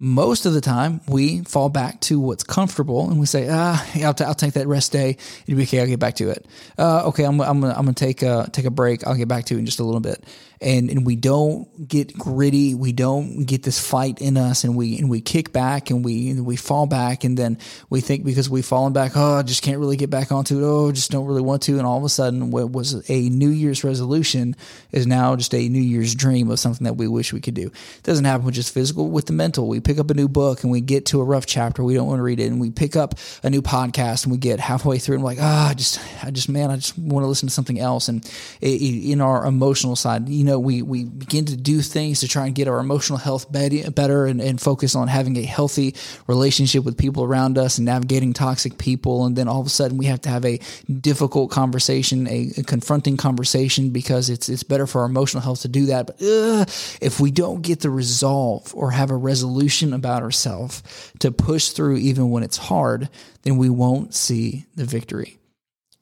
most 0.00 0.46
of 0.46 0.52
the 0.52 0.60
time 0.60 1.00
we 1.08 1.40
fall 1.42 1.68
back 1.68 2.00
to 2.00 2.20
what's 2.20 2.44
comfortable 2.44 3.10
and 3.10 3.18
we 3.18 3.26
say, 3.26 3.48
ah, 3.50 3.84
I'll, 4.04 4.14
t- 4.14 4.24
I'll 4.24 4.34
take 4.34 4.54
that 4.54 4.68
rest 4.68 4.92
day. 4.92 5.16
It'll 5.46 5.56
be 5.56 5.64
okay. 5.64 5.80
I'll 5.80 5.86
get 5.86 5.98
back 5.98 6.14
to 6.16 6.30
it. 6.30 6.46
Uh, 6.78 7.08
okay. 7.08 7.24
I'm, 7.24 7.40
I'm, 7.40 7.64
I'm 7.64 7.84
going 7.84 7.94
to 7.94 8.04
take 8.04 8.22
a, 8.22 8.48
take 8.52 8.64
a 8.64 8.70
break. 8.70 9.06
I'll 9.06 9.16
get 9.16 9.28
back 9.28 9.46
to 9.46 9.56
it 9.56 9.58
in 9.58 9.66
just 9.66 9.80
a 9.80 9.84
little 9.84 10.00
bit 10.00 10.24
and 10.60 10.90
and 10.90 11.06
we 11.06 11.16
don't 11.16 11.86
get 11.86 12.16
gritty. 12.18 12.74
We 12.74 12.92
don't 12.92 13.44
get 13.44 13.62
this 13.62 13.78
fight 13.78 14.20
in 14.20 14.36
us 14.36 14.64
and 14.64 14.76
we 14.76 14.98
and 14.98 15.08
we 15.08 15.20
kick 15.20 15.52
back 15.52 15.90
and 15.90 16.04
we 16.04 16.30
and 16.30 16.44
we 16.44 16.56
fall 16.56 16.86
back 16.86 17.24
and 17.24 17.36
then 17.36 17.58
we 17.90 18.00
think 18.00 18.24
because 18.24 18.50
we've 18.50 18.66
fallen 18.66 18.92
back 18.92 19.12
oh 19.14 19.36
I 19.36 19.42
just 19.42 19.62
can't 19.62 19.78
really 19.78 19.96
get 19.96 20.10
back 20.10 20.32
onto 20.32 20.58
it. 20.58 20.64
Oh 20.64 20.88
I 20.88 20.92
just 20.92 21.10
don't 21.10 21.26
really 21.26 21.42
want 21.42 21.62
to. 21.62 21.78
And 21.78 21.86
all 21.86 21.98
of 21.98 22.04
a 22.04 22.08
sudden 22.08 22.50
what 22.50 22.70
was 22.70 23.08
a 23.08 23.28
new 23.28 23.50
year's 23.50 23.84
resolution 23.84 24.56
is 24.90 25.06
now 25.06 25.36
just 25.36 25.54
a 25.54 25.68
new 25.68 25.80
year's 25.80 26.14
dream 26.14 26.50
of 26.50 26.58
something 26.58 26.84
that 26.84 26.94
we 26.94 27.06
wish 27.06 27.32
we 27.32 27.40
could 27.40 27.54
do. 27.54 27.66
It 27.66 28.02
doesn't 28.02 28.24
happen 28.24 28.44
with 28.44 28.54
just 28.54 28.74
physical 28.74 29.08
with 29.08 29.26
the 29.26 29.32
mental. 29.32 29.68
We 29.68 29.80
pick 29.80 29.98
up 29.98 30.10
a 30.10 30.14
new 30.14 30.28
book 30.28 30.62
and 30.62 30.72
we 30.72 30.80
get 30.80 31.06
to 31.06 31.20
a 31.20 31.24
rough 31.24 31.46
chapter. 31.46 31.84
We 31.84 31.94
don't 31.94 32.08
want 32.08 32.18
to 32.18 32.24
read 32.24 32.40
it. 32.40 32.46
And 32.46 32.60
we 32.60 32.70
pick 32.70 32.96
up 32.96 33.14
a 33.44 33.50
new 33.50 33.62
podcast 33.62 34.24
and 34.24 34.32
we 34.32 34.38
get 34.38 34.58
halfway 34.58 34.98
through 34.98 35.16
and 35.16 35.24
we're 35.24 35.30
like 35.30 35.38
ah 35.40 35.66
oh, 35.66 35.70
I 35.70 35.74
just 35.74 36.00
I 36.24 36.30
just 36.32 36.48
man 36.48 36.70
I 36.70 36.76
just 36.76 36.98
want 36.98 37.22
to 37.22 37.28
listen 37.28 37.48
to 37.48 37.54
something 37.54 37.78
else. 37.78 38.08
And 38.08 38.28
in 38.60 39.20
our 39.20 39.46
emotional 39.46 39.94
side 39.94 40.28
you 40.28 40.44
know 40.44 40.47
know, 40.48 40.58
we, 40.58 40.82
we 40.82 41.04
begin 41.04 41.44
to 41.44 41.56
do 41.56 41.80
things 41.80 42.20
to 42.20 42.28
try 42.28 42.46
and 42.46 42.54
get 42.54 42.66
our 42.66 42.80
emotional 42.80 43.18
health 43.18 43.50
better 43.52 44.26
and, 44.26 44.40
and 44.40 44.60
focus 44.60 44.96
on 44.96 45.06
having 45.06 45.36
a 45.36 45.42
healthy 45.42 45.94
relationship 46.26 46.84
with 46.84 46.98
people 46.98 47.22
around 47.22 47.56
us 47.56 47.78
and 47.78 47.84
navigating 47.84 48.32
toxic 48.32 48.78
people. 48.78 49.26
And 49.26 49.36
then 49.36 49.46
all 49.46 49.60
of 49.60 49.66
a 49.66 49.70
sudden 49.70 49.98
we 49.98 50.06
have 50.06 50.20
to 50.22 50.28
have 50.28 50.44
a 50.44 50.58
difficult 50.90 51.50
conversation, 51.50 52.26
a, 52.26 52.50
a 52.58 52.62
confronting 52.64 53.16
conversation 53.16 53.90
because 53.90 54.30
it's, 54.30 54.48
it's 54.48 54.62
better 54.62 54.86
for 54.86 55.02
our 55.02 55.06
emotional 55.06 55.42
health 55.42 55.62
to 55.62 55.68
do 55.68 55.86
that. 55.86 56.06
But 56.06 56.22
ugh, 56.22 56.68
if 57.00 57.20
we 57.20 57.30
don't 57.30 57.62
get 57.62 57.80
the 57.80 57.90
resolve 57.90 58.74
or 58.74 58.90
have 58.90 59.10
a 59.10 59.16
resolution 59.16 59.92
about 59.92 60.22
ourselves 60.22 60.82
to 61.20 61.30
push 61.30 61.70
through 61.70 61.98
even 61.98 62.30
when 62.30 62.42
it's 62.42 62.56
hard, 62.56 63.08
then 63.42 63.56
we 63.56 63.68
won't 63.68 64.14
see 64.14 64.66
the 64.74 64.84
victory. 64.84 65.38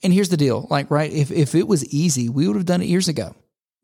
And 0.02 0.12
here's 0.12 0.28
the 0.28 0.36
deal 0.36 0.66
like, 0.70 0.90
right, 0.90 1.12
if, 1.12 1.30
if 1.30 1.54
it 1.54 1.66
was 1.66 1.84
easy, 1.92 2.28
we 2.28 2.46
would 2.46 2.56
have 2.56 2.66
done 2.66 2.82
it 2.82 2.86
years 2.86 3.08
ago 3.08 3.34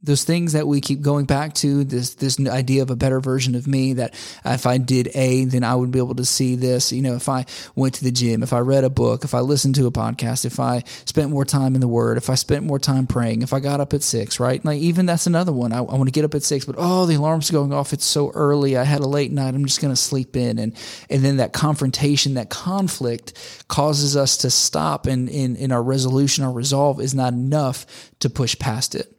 those 0.02 0.24
things 0.24 0.52
that 0.52 0.66
we 0.66 0.80
keep 0.80 1.00
going 1.00 1.26
back 1.26 1.54
to 1.54 1.84
this 1.84 2.14
this 2.14 2.38
idea 2.40 2.82
of 2.82 2.90
a 2.90 2.96
better 2.96 3.20
version 3.20 3.54
of 3.54 3.66
me 3.66 3.94
that 3.94 4.14
if 4.44 4.66
I 4.66 4.78
did 4.78 5.10
A 5.14 5.44
then 5.44 5.62
I 5.62 5.74
would 5.74 5.90
be 5.90 5.98
able 5.98 6.16
to 6.16 6.24
see 6.24 6.56
this. 6.56 6.92
You 6.92 7.02
know 7.02 7.14
if 7.14 7.28
I 7.28 7.46
went 7.76 7.94
to 7.94 8.04
the 8.04 8.10
gym 8.10 8.42
if 8.42 8.52
I 8.52 8.58
read 8.58 8.84
a 8.84 8.90
book 8.90 9.24
if 9.24 9.34
I 9.34 9.40
listened 9.40 9.76
to 9.76 9.86
a 9.86 9.92
podcast 9.92 10.44
if 10.44 10.58
I 10.58 10.82
spent 11.04 11.30
more 11.30 11.44
time 11.44 11.74
in 11.74 11.80
the 11.80 11.88
word 11.88 12.18
if 12.18 12.30
I 12.30 12.34
spent 12.34 12.64
more 12.64 12.78
time 12.78 13.06
praying 13.06 13.42
if 13.42 13.52
I 13.52 13.60
got 13.60 13.80
up 13.80 13.94
at 13.94 14.02
six 14.02 14.40
right? 14.40 14.64
Like 14.64 14.80
even 14.80 15.06
that's 15.06 15.26
another 15.26 15.52
one. 15.52 15.72
I, 15.72 15.78
I 15.78 15.94
want 15.94 16.06
to 16.06 16.12
get 16.12 16.24
up 16.24 16.34
at 16.34 16.42
six 16.42 16.64
but 16.64 16.76
oh 16.78 17.06
the 17.06 17.14
alarm's 17.14 17.50
going 17.50 17.72
off 17.72 17.92
it's 17.92 18.04
so 18.04 18.30
early 18.30 18.76
I 18.76 18.84
had 18.84 19.00
a 19.00 19.08
late 19.08 19.30
night 19.30 19.54
I'm 19.54 19.64
just 19.64 19.80
going 19.80 19.92
to 19.94 20.00
sleep 20.00 20.36
in. 20.36 20.58
And 20.58 20.76
and 21.10 21.24
then 21.24 21.36
that 21.36 21.52
confrontation 21.52 22.34
that 22.34 22.50
conflict 22.50 23.64
causes 23.68 24.16
us 24.16 24.38
to 24.38 24.50
stop 24.50 25.06
and 25.06 25.28
in 25.28 25.54
in 25.56 25.70
our 25.70 25.82
resolution 25.82 26.44
our 26.44 26.52
resolve 26.52 27.00
is 27.00 27.14
not 27.14 27.32
enough 27.32 27.86
to 28.18 28.28
push 28.28 28.58
past 28.58 28.94
it 28.94 29.16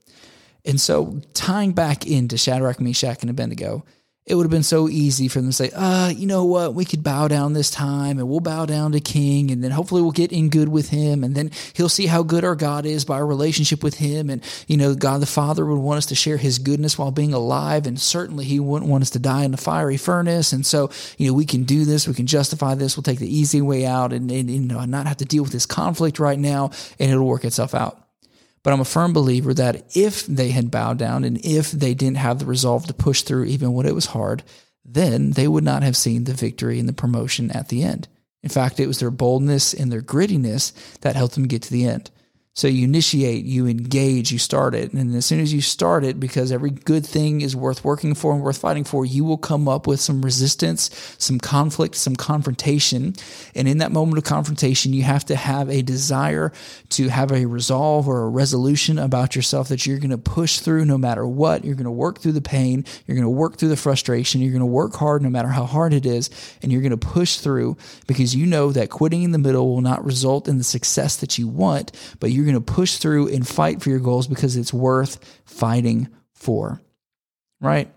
and 0.65 0.79
so 0.79 1.21
tying 1.33 1.73
back 1.73 2.07
into 2.07 2.37
Shadrach, 2.37 2.79
Meshach, 2.79 3.21
and 3.21 3.29
Abednego, 3.29 3.83
it 4.25 4.35
would 4.35 4.43
have 4.43 4.51
been 4.51 4.63
so 4.63 4.87
easy 4.87 5.27
for 5.27 5.39
them 5.39 5.49
to 5.49 5.53
say, 5.53 5.69
uh, 5.75 6.07
you 6.07 6.25
know 6.25 6.45
what, 6.45 6.73
we 6.73 6.85
could 6.85 7.03
bow 7.03 7.27
down 7.27 7.51
this 7.51 7.69
time 7.69 8.19
and 8.19 8.29
we'll 8.29 8.39
bow 8.39 8.65
down 8.65 8.93
to 8.93 9.01
King 9.01 9.51
and 9.51 9.61
then 9.61 9.71
hopefully 9.71 10.01
we'll 10.01 10.11
get 10.11 10.31
in 10.31 10.49
good 10.49 10.69
with 10.69 10.89
him 10.89 11.25
and 11.25 11.35
then 11.35 11.51
he'll 11.73 11.89
see 11.89 12.05
how 12.05 12.23
good 12.23 12.45
our 12.45 12.55
God 12.55 12.85
is 12.85 13.03
by 13.03 13.15
our 13.15 13.25
relationship 13.25 13.83
with 13.83 13.95
him. 13.95 14.29
And, 14.29 14.41
you 14.65 14.77
know, 14.77 14.95
God 14.95 15.19
the 15.19 15.25
Father 15.25 15.65
would 15.65 15.75
want 15.75 15.97
us 15.97 16.05
to 16.05 16.15
share 16.15 16.37
his 16.37 16.57
goodness 16.57 16.97
while 16.97 17.11
being 17.11 17.33
alive. 17.33 17.85
And 17.85 17.99
certainly 17.99 18.45
he 18.45 18.61
wouldn't 18.61 18.89
want 18.89 19.01
us 19.01 19.09
to 19.09 19.19
die 19.19 19.43
in 19.43 19.51
the 19.51 19.57
fiery 19.57 19.97
furnace. 19.97 20.53
And 20.53 20.65
so, 20.65 20.89
you 21.17 21.27
know, 21.27 21.33
we 21.33 21.45
can 21.45 21.63
do 21.63 21.83
this, 21.83 22.07
we 22.07 22.13
can 22.13 22.27
justify 22.27 22.75
this, 22.75 22.95
we'll 22.95 23.03
take 23.03 23.19
the 23.19 23.35
easy 23.35 23.61
way 23.61 23.85
out 23.85 24.13
and, 24.13 24.31
and 24.31 24.49
you 24.49 24.61
know, 24.61 24.83
not 24.85 25.05
have 25.05 25.17
to 25.17 25.25
deal 25.25 25.43
with 25.43 25.51
this 25.51 25.65
conflict 25.65 26.17
right 26.17 26.39
now 26.39 26.71
and 26.97 27.11
it'll 27.11 27.27
work 27.27 27.43
itself 27.43 27.75
out. 27.75 28.02
But 28.63 28.73
I'm 28.73 28.79
a 28.79 28.85
firm 28.85 29.11
believer 29.13 29.53
that 29.53 29.95
if 29.95 30.25
they 30.25 30.51
had 30.51 30.71
bowed 30.71 30.97
down 30.97 31.23
and 31.25 31.37
if 31.45 31.71
they 31.71 31.93
didn't 31.93 32.17
have 32.17 32.39
the 32.39 32.45
resolve 32.45 32.87
to 32.87 32.93
push 32.93 33.21
through 33.21 33.45
even 33.45 33.73
when 33.73 33.85
it 33.85 33.95
was 33.95 34.07
hard, 34.07 34.43
then 34.85 35.31
they 35.31 35.47
would 35.47 35.63
not 35.63 35.83
have 35.83 35.97
seen 35.97 36.23
the 36.23 36.33
victory 36.33 36.79
and 36.79 36.87
the 36.87 36.93
promotion 36.93 37.51
at 37.51 37.69
the 37.69 37.83
end. 37.83 38.07
In 38.41 38.49
fact, 38.49 38.79
it 38.79 38.87
was 38.87 38.99
their 38.99 39.11
boldness 39.11 39.73
and 39.73 39.91
their 39.91 40.01
grittiness 40.01 40.73
that 41.01 41.15
helped 41.15 41.35
them 41.35 41.47
get 41.47 41.61
to 41.63 41.71
the 41.71 41.85
end. 41.85 42.11
So 42.55 42.67
you 42.67 42.83
initiate, 42.83 43.45
you 43.45 43.65
engage, 43.65 44.31
you 44.31 44.37
start 44.37 44.75
it. 44.75 44.93
And 44.93 45.15
as 45.15 45.25
soon 45.25 45.39
as 45.39 45.51
you 45.51 45.59
start 45.59 46.03
it, 46.03 46.19
because 46.19 46.51
every 46.51 46.69
good 46.69 47.03
thing 47.03 47.41
is 47.41 47.55
worth 47.55 47.83
working 47.83 48.13
for 48.13 48.31
and 48.31 48.43
worth 48.43 48.59
fighting 48.59 48.83
for, 48.83 49.07
you 49.07 49.25
will 49.25 49.39
come 49.39 49.67
up 49.67 49.87
with 49.87 49.99
some 49.99 50.21
resistance, 50.21 51.15
some 51.17 51.39
conflict, 51.39 51.95
some 51.95 52.15
confrontation. 52.15 53.15
And 53.55 53.67
in 53.67 53.79
that 53.79 53.91
moment 53.91 54.19
of 54.19 54.23
confrontation, 54.23 54.93
you 54.93 55.01
have 55.01 55.25
to 55.25 55.35
have 55.35 55.67
a 55.67 55.81
desire 55.81 56.51
to 56.89 57.09
have 57.09 57.31
a 57.31 57.47
resolve 57.47 58.07
or 58.07 58.21
a 58.21 58.29
resolution 58.29 58.99
about 58.99 59.35
yourself 59.35 59.69
that 59.69 59.87
you're 59.87 59.97
going 59.97 60.11
to 60.11 60.19
push 60.19 60.59
through 60.59 60.85
no 60.85 60.99
matter 60.99 61.25
what. 61.25 61.65
You're 61.65 61.73
going 61.73 61.85
to 61.85 61.91
work 61.91 62.19
through 62.19 62.33
the 62.33 62.41
pain. 62.41 62.85
You're 63.07 63.15
going 63.15 63.25
to 63.25 63.29
work 63.31 63.57
through 63.57 63.69
the 63.69 63.77
frustration. 63.77 64.41
You're 64.41 64.51
going 64.51 64.59
to 64.59 64.67
work 64.67 64.93
hard 64.93 65.23
no 65.23 65.29
matter 65.29 65.47
how 65.47 65.65
hard 65.65 65.91
it 65.91 66.05
is. 66.05 66.29
And 66.61 66.71
you're 66.71 66.81
going 66.81 66.91
to 66.91 66.97
push 66.97 67.37
through 67.37 67.77
because 68.05 68.35
you 68.35 68.45
know 68.45 68.71
that 68.73 68.91
quitting 68.91 69.23
in 69.23 69.31
the 69.31 69.39
middle 69.39 69.73
will 69.73 69.81
not 69.81 70.05
result 70.05 70.47
in 70.47 70.59
the 70.59 70.63
success 70.63 71.15
that 71.15 71.39
you 71.39 71.47
want, 71.47 71.91
but 72.19 72.29
you're 72.29 72.42
going 72.45 72.55
to 72.55 72.61
push 72.61 72.97
through 72.97 73.29
and 73.29 73.47
fight 73.47 73.81
for 73.81 73.89
your 73.89 73.99
goals 73.99 74.27
because 74.27 74.55
it's 74.55 74.73
worth 74.73 75.41
fighting 75.45 76.09
for. 76.33 76.81
Right? 77.61 77.91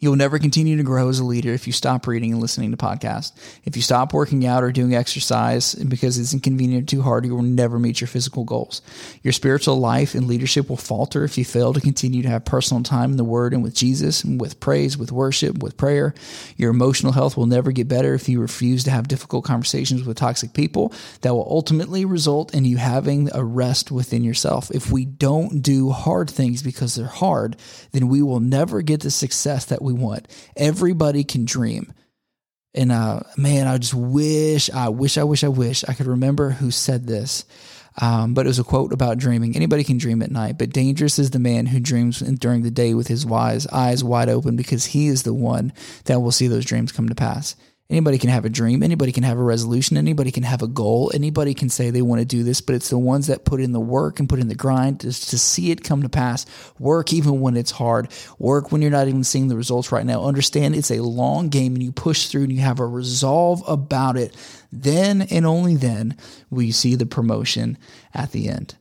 You'll 0.00 0.16
never 0.16 0.38
continue 0.38 0.76
to 0.76 0.82
grow 0.82 1.08
as 1.08 1.18
a 1.18 1.24
leader 1.24 1.52
if 1.52 1.66
you 1.66 1.72
stop 1.72 2.06
reading 2.06 2.32
and 2.32 2.40
listening 2.40 2.72
to 2.72 2.76
podcasts. 2.76 3.32
If 3.64 3.74
you 3.74 3.80
stop 3.80 4.12
working 4.12 4.44
out 4.44 4.62
or 4.62 4.70
doing 4.70 4.94
exercise 4.94 5.74
because 5.74 6.18
it's 6.18 6.34
inconvenient 6.34 6.82
or 6.82 6.86
too 6.86 7.00
hard, 7.02 7.24
you 7.24 7.34
will 7.34 7.42
never 7.42 7.78
meet 7.78 8.00
your 8.00 8.08
physical 8.08 8.44
goals. 8.44 8.82
Your 9.22 9.32
spiritual 9.32 9.78
life 9.78 10.14
and 10.14 10.26
leadership 10.26 10.68
will 10.68 10.76
falter 10.76 11.24
if 11.24 11.38
you 11.38 11.44
fail 11.44 11.72
to 11.72 11.80
continue 11.80 12.22
to 12.22 12.28
have 12.28 12.44
personal 12.44 12.82
time 12.82 13.12
in 13.12 13.16
the 13.16 13.24
Word 13.24 13.54
and 13.54 13.62
with 13.62 13.74
Jesus, 13.74 14.24
and 14.24 14.40
with 14.40 14.60
praise, 14.60 14.98
with 14.98 15.12
worship, 15.12 15.62
with 15.62 15.76
prayer. 15.76 16.12
Your 16.56 16.70
emotional 16.70 17.12
health 17.12 17.36
will 17.36 17.46
never 17.46 17.72
get 17.72 17.88
better 17.88 18.14
if 18.14 18.28
you 18.28 18.40
refuse 18.40 18.84
to 18.84 18.90
have 18.90 19.08
difficult 19.08 19.44
conversations 19.44 20.04
with 20.04 20.16
toxic 20.16 20.52
people 20.52 20.92
that 21.22 21.32
will 21.32 21.48
ultimately 21.48 22.04
result 22.04 22.52
in 22.52 22.64
you 22.64 22.76
having 22.76 23.30
a 23.32 23.44
rest 23.44 23.90
within 23.90 24.24
yourself. 24.24 24.70
If 24.70 24.90
we 24.90 25.04
don't 25.04 25.62
do 25.62 25.90
hard 25.90 26.28
things 26.28 26.62
because 26.62 26.94
they're 26.94 27.06
hard, 27.06 27.56
then 27.92 28.08
we 28.08 28.22
will 28.22 28.40
never 28.40 28.82
get 28.82 29.00
the 29.00 29.10
success 29.10 29.64
that 29.66 29.80
we 29.84 29.92
want. 29.92 30.28
Everybody 30.56 31.24
can 31.24 31.44
dream. 31.44 31.92
And 32.74 32.90
uh, 32.90 33.20
man, 33.36 33.68
I 33.68 33.78
just 33.78 33.94
wish, 33.94 34.68
I 34.70 34.88
wish, 34.88 35.16
I 35.16 35.24
wish, 35.24 35.44
I 35.44 35.48
wish 35.48 35.84
I 35.84 35.94
could 35.94 36.06
remember 36.06 36.50
who 36.50 36.70
said 36.70 37.06
this. 37.06 37.44
Um, 38.00 38.34
but 38.34 38.46
it 38.46 38.48
was 38.48 38.58
a 38.58 38.64
quote 38.64 38.92
about 38.92 39.18
dreaming. 39.18 39.54
Anybody 39.54 39.84
can 39.84 39.98
dream 39.98 40.20
at 40.22 40.30
night, 40.32 40.58
but 40.58 40.70
dangerous 40.70 41.20
is 41.20 41.30
the 41.30 41.38
man 41.38 41.66
who 41.66 41.78
dreams 41.78 42.18
during 42.18 42.62
the 42.62 42.70
day 42.70 42.92
with 42.92 43.06
his 43.06 43.24
wise 43.24 43.68
eyes 43.68 44.02
wide 44.02 44.28
open 44.28 44.56
because 44.56 44.86
he 44.86 45.06
is 45.06 45.22
the 45.22 45.34
one 45.34 45.72
that 46.06 46.20
will 46.20 46.32
see 46.32 46.48
those 46.48 46.64
dreams 46.64 46.90
come 46.90 47.08
to 47.08 47.14
pass. 47.14 47.54
Anybody 47.94 48.18
can 48.18 48.30
have 48.30 48.44
a 48.44 48.48
dream. 48.48 48.82
Anybody 48.82 49.12
can 49.12 49.22
have 49.22 49.38
a 49.38 49.42
resolution. 49.42 49.96
Anybody 49.96 50.32
can 50.32 50.42
have 50.42 50.62
a 50.62 50.66
goal. 50.66 51.12
Anybody 51.14 51.54
can 51.54 51.68
say 51.68 51.90
they 51.90 52.02
want 52.02 52.20
to 52.20 52.24
do 52.24 52.42
this, 52.42 52.60
but 52.60 52.74
it's 52.74 52.90
the 52.90 52.98
ones 52.98 53.28
that 53.28 53.44
put 53.44 53.60
in 53.60 53.70
the 53.70 53.78
work 53.78 54.18
and 54.18 54.28
put 54.28 54.40
in 54.40 54.48
the 54.48 54.56
grind 54.56 54.98
to, 54.98 55.12
to 55.12 55.38
see 55.38 55.70
it 55.70 55.84
come 55.84 56.02
to 56.02 56.08
pass. 56.08 56.44
Work 56.80 57.12
even 57.12 57.40
when 57.40 57.56
it's 57.56 57.70
hard. 57.70 58.08
Work 58.36 58.72
when 58.72 58.82
you're 58.82 58.90
not 58.90 59.06
even 59.06 59.22
seeing 59.22 59.46
the 59.46 59.54
results 59.54 59.92
right 59.92 60.04
now. 60.04 60.24
Understand 60.24 60.74
it's 60.74 60.90
a 60.90 61.04
long 61.04 61.50
game 61.50 61.74
and 61.74 61.84
you 61.84 61.92
push 61.92 62.26
through 62.26 62.42
and 62.42 62.52
you 62.52 62.62
have 62.62 62.80
a 62.80 62.86
resolve 62.86 63.62
about 63.68 64.16
it. 64.16 64.34
Then 64.72 65.22
and 65.30 65.46
only 65.46 65.76
then 65.76 66.16
will 66.50 66.62
you 66.62 66.72
see 66.72 66.96
the 66.96 67.06
promotion 67.06 67.78
at 68.12 68.32
the 68.32 68.48
end 68.48 68.74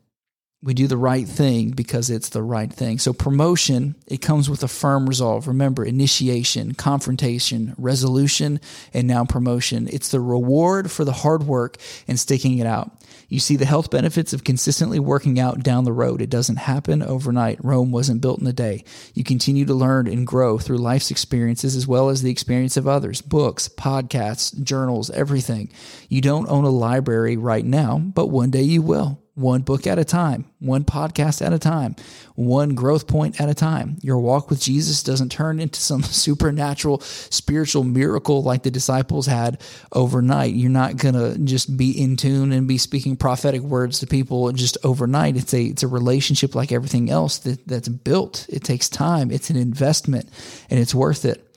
we 0.64 0.74
do 0.74 0.88
the 0.88 0.98
right 0.98 1.28
thing 1.28 1.72
because 1.72 2.10
it's 2.10 2.30
the 2.30 2.42
right 2.42 2.72
thing. 2.72 2.98
So 2.98 3.12
promotion, 3.12 3.96
it 4.08 4.22
comes 4.22 4.50
with 4.50 4.64
a 4.64 4.70
firm 4.70 5.08
resolve. 5.10 5.48
Remember, 5.48 5.84
initiation, 5.84 6.74
confrontation, 6.74 7.76
resolution, 7.78 8.62
and 8.94 9.06
now 9.06 9.26
promotion. 9.26 9.90
It's 9.92 10.10
the 10.10 10.22
reward 10.22 10.90
for 10.90 11.04
the 11.04 11.12
hard 11.12 11.44
work 11.44 11.78
and 12.08 12.18
sticking 12.18 12.60
it 12.60 12.66
out. 12.66 12.92
You 13.28 13.40
see 13.40 13.58
the 13.58 13.66
health 13.66 13.90
benefits 13.90 14.32
of 14.32 14.46
consistently 14.46 15.00
working 15.00 15.38
out 15.38 15.64
down 15.64 15.84
the 15.84 15.92
road. 15.92 16.22
It 16.22 16.30
doesn't 16.30 16.58
happen 16.58 17.02
overnight. 17.04 17.64
Rome 17.64 17.92
wasn't 17.92 18.22
built 18.22 18.40
in 18.40 18.48
a 18.48 18.54
day. 18.54 18.86
You 19.14 19.26
continue 19.26 19.66
to 19.66 19.74
learn 19.74 20.08
and 20.08 20.26
grow 20.26 20.60
through 20.60 20.78
life's 20.78 21.12
experiences 21.12 21.76
as 21.76 21.88
well 21.88 22.10
as 22.10 22.22
the 22.22 22.32
experience 22.32 22.78
of 22.78 22.88
others, 22.88 23.22
books, 23.22 23.68
podcasts, 23.68 24.64
journals, 24.64 25.10
everything. 25.10 25.72
You 26.08 26.22
don't 26.22 26.50
own 26.50 26.64
a 26.64 26.70
library 26.70 27.36
right 27.36 27.66
now, 27.66 27.98
but 27.98 28.28
one 28.28 28.52
day 28.52 28.62
you 28.62 28.82
will 28.82 29.23
one 29.36 29.62
book 29.62 29.88
at 29.88 29.98
a 29.98 30.06
time, 30.06 30.46
one 30.60 30.84
podcast 30.84 31.44
at 31.44 31.54
a 31.54 31.60
time, 31.60 31.96
one 32.36 32.76
growth 32.76 33.08
point 33.08 33.42
at 33.42 33.50
a 33.50 33.54
time. 33.54 33.98
Your 34.02 34.20
walk 34.20 34.50
with 34.50 34.62
Jesus 34.62 35.02
doesn't 35.02 35.32
turn 35.32 35.60
into 35.60 35.80
some 35.80 36.04
supernatural 36.04 37.00
spiritual 37.02 37.84
miracle 37.84 38.44
like 38.44 38.64
the 38.64 38.70
disciples 38.72 39.26
had 39.26 39.60
overnight. 39.92 40.54
You're 40.54 40.70
not 40.70 40.98
going 40.98 41.16
to 41.16 41.38
just 41.40 41.76
be 41.76 42.00
in 42.00 42.16
tune 42.16 42.52
and 42.52 42.68
be 42.68 42.78
speaking 42.78 43.18
prophetic 43.18 43.62
words 43.62 44.00
to 44.00 44.08
people 44.08 44.52
just 44.52 44.78
overnight. 44.84 45.36
It's 45.36 45.54
a 45.54 45.64
it's 45.64 45.84
a 45.84 45.88
relationship 45.88 46.54
like 46.54 46.72
everything 46.72 47.10
else 47.10 47.40
that, 47.40 47.68
that's 47.68 47.90
built. 47.90 48.46
It 48.50 48.64
takes 48.64 48.88
time. 48.88 49.32
It's 49.32 49.50
an 49.50 49.58
investment 49.58 50.30
and 50.70 50.80
it's 50.80 50.94
worth 50.94 51.26
it. 51.26 51.53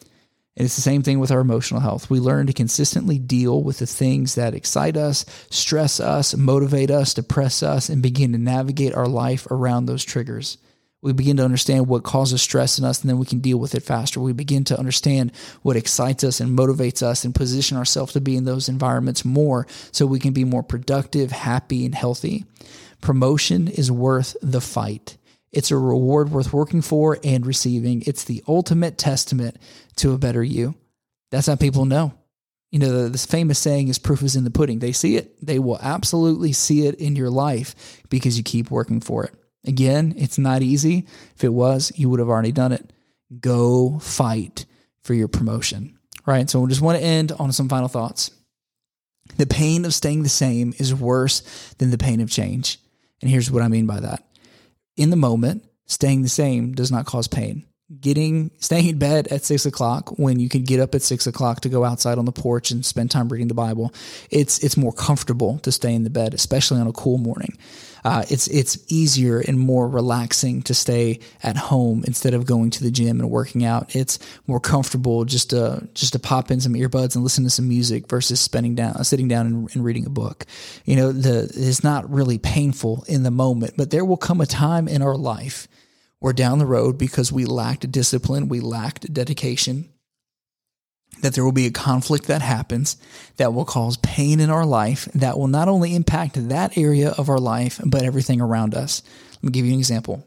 And 0.57 0.65
it's 0.65 0.77
the 0.77 0.83
same 0.83 1.03
thing 1.03 1.19
with 1.19 1.31
our 1.31 1.41
emotional 1.41 1.81
health. 1.81 2.09
We 2.09 2.19
learn 2.19 2.47
to 2.47 2.53
consistently 2.55 3.19
deal 3.19 3.63
with 3.63 3.79
the 3.79 3.87
things 3.87 4.37
that 4.37 4.55
excite 4.55 4.97
us, 4.97 5.27
stress 5.51 6.01
us, 6.01 6.35
motivate 6.35 6.91
us, 6.91 7.13
depress 7.13 7.63
us, 7.63 7.91
and 7.91 8.03
begin 8.03 8.33
to 8.33 8.39
navigate 8.39 8.95
our 8.95 9.07
life 9.07 9.47
around 9.51 9.85
those 9.85 10.05
triggers. 10.05 10.57
We 11.03 11.13
begin 11.13 11.37
to 11.37 11.45
understand 11.45 11.87
what 11.87 12.05
causes 12.05 12.41
stress 12.41 12.79
in 12.79 12.87
us, 12.87 13.03
and 13.03 13.11
then 13.11 13.19
we 13.19 13.27
can 13.27 13.41
deal 13.41 13.59
with 13.59 13.75
it 13.75 13.83
faster. 13.83 14.19
We 14.19 14.33
begin 14.33 14.65
to 14.65 14.79
understand 14.79 15.31
what 15.61 15.77
excites 15.77 16.25
us 16.25 16.41
and 16.41 16.59
motivates 16.59 17.03
us 17.03 17.25
and 17.25 17.35
position 17.35 17.77
ourselves 17.77 18.15
to 18.15 18.21
be 18.21 18.35
in 18.35 18.47
those 18.47 18.69
environments 18.69 19.25
more 19.25 19.67
so 19.93 20.07
we 20.07 20.19
can 20.19 20.33
be 20.33 20.45
more 20.45 20.63
productive, 20.63 21.33
happy, 21.33 21.85
and 21.85 21.95
healthy. 21.95 22.47
Promotion 23.03 23.69
is 23.69 23.93
worth 23.93 24.37
the 24.41 24.63
fight. 24.63 25.19
It's 25.57 25.71
a 25.71 25.77
reward 25.79 26.29
worth 26.29 26.53
working 26.53 26.83
for 26.83 27.19
and 27.25 27.47
receiving. 27.47 28.03
It's 28.07 28.25
the 28.25 28.45
ultimate 28.47 28.99
testament 28.99 29.57
to 29.97 30.13
a 30.13 30.19
better 30.19 30.45
you. 30.45 30.75
That's 31.31 31.47
how 31.47 31.57
people 31.57 31.87
know. 31.87 32.13
You 32.71 32.79
know, 32.79 33.09
this 33.09 33.25
famous 33.25 33.59
saying 33.59 33.89
is 33.89 33.99
proof 33.99 34.23
is 34.23 34.37
in 34.37 34.45
the 34.45 34.51
pudding. 34.51 34.81
They 34.81 34.93
see 34.93 35.17
it, 35.17 35.35
they 35.45 35.59
will 35.59 35.79
absolutely 35.81 36.53
see 36.53 36.87
it 36.87 36.97
in 36.97 37.17
your 37.17 37.31
life 37.31 38.03
because 38.11 38.37
you 38.37 38.45
keep 38.45 38.71
working 38.71 39.01
for 39.01 39.25
it. 39.25 39.35
Again, 39.67 40.13
it's 40.19 40.37
not 40.37 40.61
easy. 40.61 41.07
If 41.35 41.43
it 41.43 41.55
was, 41.55 41.91
you 41.97 42.11
would 42.11 42.21
have 42.21 42.29
already 42.29 42.53
done 42.53 42.73
it. 42.73 42.93
Go 43.41 43.99
fight 43.99 44.67
for 45.05 45.15
your 45.15 45.29
promotion. 45.29 45.99
Right. 46.27 46.51
So 46.51 46.61
we 46.61 46.69
just 46.69 46.83
want 46.83 46.99
to 46.99 47.05
end 47.05 47.33
on 47.33 47.51
some 47.53 47.71
final 47.71 47.89
thoughts. 47.89 48.31
The 49.39 49.47
pain 49.47 49.87
of 49.87 49.95
staying 49.95 50.23
the 50.23 50.29
same 50.29 50.75
is 50.79 50.95
worse 50.95 51.41
than 51.79 51.91
the 51.91 51.99
pain 51.99 52.21
of 52.21 52.31
change. 52.31 52.79
And 53.23 53.31
here's 53.31 53.51
what 53.51 53.63
I 53.63 53.69
mean 53.69 53.87
by 53.87 54.01
that 54.01 54.23
in 54.97 55.11
the 55.11 55.17
moment, 55.17 55.65
staying 55.87 56.23
the 56.23 56.29
same 56.29 56.73
does 56.73 56.91
not 56.91 57.07
cause 57.07 57.29
pain. 57.29 57.65
Getting 58.01 58.51
staying 58.59 58.89
in 58.89 58.99
bed 58.99 59.29
at 59.29 59.45
six 59.45 59.65
o'clock 59.65 60.19
when 60.19 60.41
you 60.41 60.49
can 60.49 60.65
get 60.65 60.81
up 60.81 60.95
at 60.97 61.03
six 61.03 61.27
o'clock 61.27 61.61
to 61.61 61.69
go 61.69 61.85
outside 61.85 62.19
on 62.19 62.25
the 62.25 62.33
porch 62.33 62.73
and 62.73 62.85
spend 62.85 63.13
time 63.13 63.29
reading 63.29 63.47
the 63.47 63.55
Bible, 63.55 63.95
it's 64.29 64.59
it's 64.65 64.77
more 64.77 64.93
comfortable 64.93 65.59
to 65.61 65.71
stay 65.71 65.95
in 65.95 66.03
the 66.03 66.11
bed, 66.11 66.35
especially 66.35 66.81
on 66.81 66.89
a 66.89 66.93
cool 66.93 67.19
morning 67.19 67.57
uh, 68.07 68.25
it's 68.31 68.47
it's 68.47 68.79
easier 68.89 69.41
and 69.41 69.59
more 69.59 69.89
relaxing 69.89 70.63
to 70.63 70.73
stay 70.73 71.19
at 71.43 71.57
home 71.57 72.05
instead 72.07 72.35
of 72.35 72.47
going 72.47 72.71
to 72.71 72.85
the 72.85 72.91
gym 72.93 73.19
and 73.19 73.29
working 73.29 73.65
out. 73.65 73.97
It's 73.97 74.21
more 74.47 74.61
comfortable 74.61 75.25
just 75.25 75.51
to 75.51 75.89
just 75.93 76.13
to 76.13 76.21
pop 76.21 76.53
in 76.53 76.61
some 76.61 76.75
earbuds 76.75 77.17
and 77.17 77.25
listen 77.25 77.43
to 77.43 77.51
some 77.51 77.69
music 77.69 78.09
versus 78.09 78.41
spending 78.41 78.77
down 78.77 79.03
sitting 79.03 79.27
down 79.27 79.47
and, 79.47 79.75
and 79.75 79.85
reading 79.85 80.07
a 80.07 80.11
book. 80.11 80.47
You 80.85 80.95
know, 80.95 81.11
the 81.11 81.51
it's 81.53 81.83
not 81.83 82.09
really 82.09 82.39
painful 82.39 83.05
in 83.09 83.25
the 83.25 83.33
moment, 83.33 83.75
but 83.77 83.91
there 83.91 84.05
will 84.05 84.17
come 84.17 84.41
a 84.41 84.47
time 84.47 84.87
in 84.87 85.03
our 85.03 85.17
life 85.17 85.67
where 86.21 86.33
down 86.33 86.59
the 86.59 86.67
road 86.67 86.99
because 86.99 87.33
we 87.33 87.45
lacked 87.45 87.91
discipline, 87.91 88.49
we 88.49 88.61
lacked 88.61 89.13
dedication, 89.13 89.89
that 91.23 91.35
there 91.35 91.45
will 91.45 91.53
be 91.53 91.67
a 91.67 91.71
conflict 91.71 92.27
that 92.27 92.43
happens 92.43 92.97
that 93.37 93.55
will 93.55 93.65
cause 93.65 93.97
pain 93.99 94.41
in 94.41 94.51
our 94.51 94.67
life 94.67 95.07
that 95.15 95.39
will 95.39 95.49
not 95.49 95.69
only 95.69 95.95
impact 95.95 96.49
that 96.49 96.77
area 96.77 97.11
of 97.11 97.31
our 97.31 97.39
life, 97.39 97.81
but 97.85 98.03
everything 98.03 98.41
around 98.41 98.75
us. 98.75 99.03
Let 99.37 99.45
me 99.45 99.51
give 99.51 99.65
you 99.65 99.73
an 99.73 99.79
example. 99.79 100.27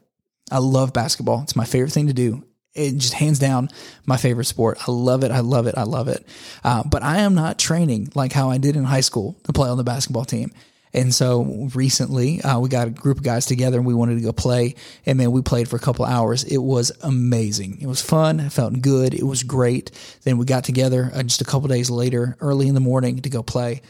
I 0.51 0.57
love 0.57 0.93
basketball. 0.93 1.43
It's 1.43 1.55
my 1.55 1.65
favorite 1.65 1.91
thing 1.91 2.07
to 2.07 2.13
do. 2.13 2.43
It 2.73 2.97
just 2.97 3.13
hands 3.13 3.39
down 3.39 3.69
my 4.05 4.17
favorite 4.17 4.45
sport. 4.45 4.77
I 4.87 4.91
love 4.91 5.23
it. 5.23 5.31
I 5.31 5.39
love 5.39 5.67
it. 5.67 5.75
I 5.77 5.83
love 5.83 6.07
it. 6.07 6.25
Uh, 6.63 6.83
but 6.83 7.03
I 7.03 7.19
am 7.19 7.35
not 7.35 7.59
training 7.59 8.11
like 8.15 8.31
how 8.31 8.49
I 8.49 8.57
did 8.57 8.75
in 8.75 8.83
high 8.83 9.01
school 9.01 9.39
to 9.43 9.53
play 9.53 9.69
on 9.69 9.77
the 9.77 9.83
basketball 9.83 10.25
team. 10.25 10.51
And 10.93 11.13
so 11.13 11.69
recently, 11.75 12.41
uh, 12.41 12.59
we 12.59 12.69
got 12.69 12.87
a 12.87 12.91
group 12.91 13.17
of 13.17 13.23
guys 13.23 13.45
together 13.45 13.77
and 13.77 13.85
we 13.85 13.93
wanted 13.93 14.15
to 14.15 14.21
go 14.21 14.33
play. 14.33 14.75
And 15.05 15.17
man, 15.17 15.31
we 15.31 15.41
played 15.41 15.67
for 15.67 15.75
a 15.75 15.79
couple 15.79 16.05
hours. 16.05 16.43
It 16.43 16.57
was 16.57 16.91
amazing. 17.01 17.79
It 17.81 17.87
was 17.87 18.01
fun. 18.01 18.39
It 18.39 18.51
felt 18.51 18.81
good. 18.81 19.13
It 19.13 19.23
was 19.23 19.43
great. 19.43 19.91
Then 20.23 20.37
we 20.37 20.45
got 20.45 20.63
together 20.63 21.11
uh, 21.13 21.23
just 21.23 21.41
a 21.41 21.45
couple 21.45 21.67
days 21.67 21.89
later, 21.89 22.35
early 22.39 22.67
in 22.67 22.73
the 22.73 22.79
morning, 22.79 23.21
to 23.21 23.29
go 23.29 23.43
play. 23.43 23.81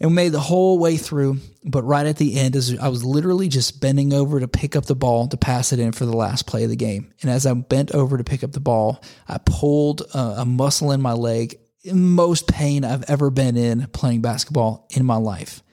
And 0.00 0.10
we 0.10 0.14
made 0.16 0.32
the 0.32 0.40
whole 0.40 0.78
way 0.78 0.96
through. 0.96 1.38
But 1.64 1.84
right 1.84 2.06
at 2.06 2.18
the 2.18 2.38
end, 2.38 2.56
as 2.56 2.76
I 2.78 2.88
was 2.88 3.04
literally 3.04 3.48
just 3.48 3.80
bending 3.80 4.12
over 4.12 4.40
to 4.40 4.48
pick 4.48 4.76
up 4.76 4.84
the 4.84 4.96
ball 4.96 5.28
to 5.28 5.36
pass 5.36 5.72
it 5.72 5.78
in 5.78 5.92
for 5.92 6.04
the 6.04 6.16
last 6.16 6.46
play 6.46 6.64
of 6.64 6.70
the 6.70 6.76
game. 6.76 7.14
And 7.22 7.30
as 7.30 7.46
I 7.46 7.54
bent 7.54 7.92
over 7.92 8.18
to 8.18 8.24
pick 8.24 8.44
up 8.44 8.52
the 8.52 8.60
ball, 8.60 9.02
I 9.26 9.38
pulled 9.38 10.02
a, 10.12 10.18
a 10.38 10.44
muscle 10.44 10.92
in 10.92 11.00
my 11.00 11.12
leg. 11.12 11.58
Most 11.90 12.48
pain 12.48 12.84
I've 12.84 13.08
ever 13.08 13.30
been 13.30 13.56
in 13.56 13.86
playing 13.88 14.20
basketball 14.20 14.86
in 14.90 15.06
my 15.06 15.16
life 15.16 15.63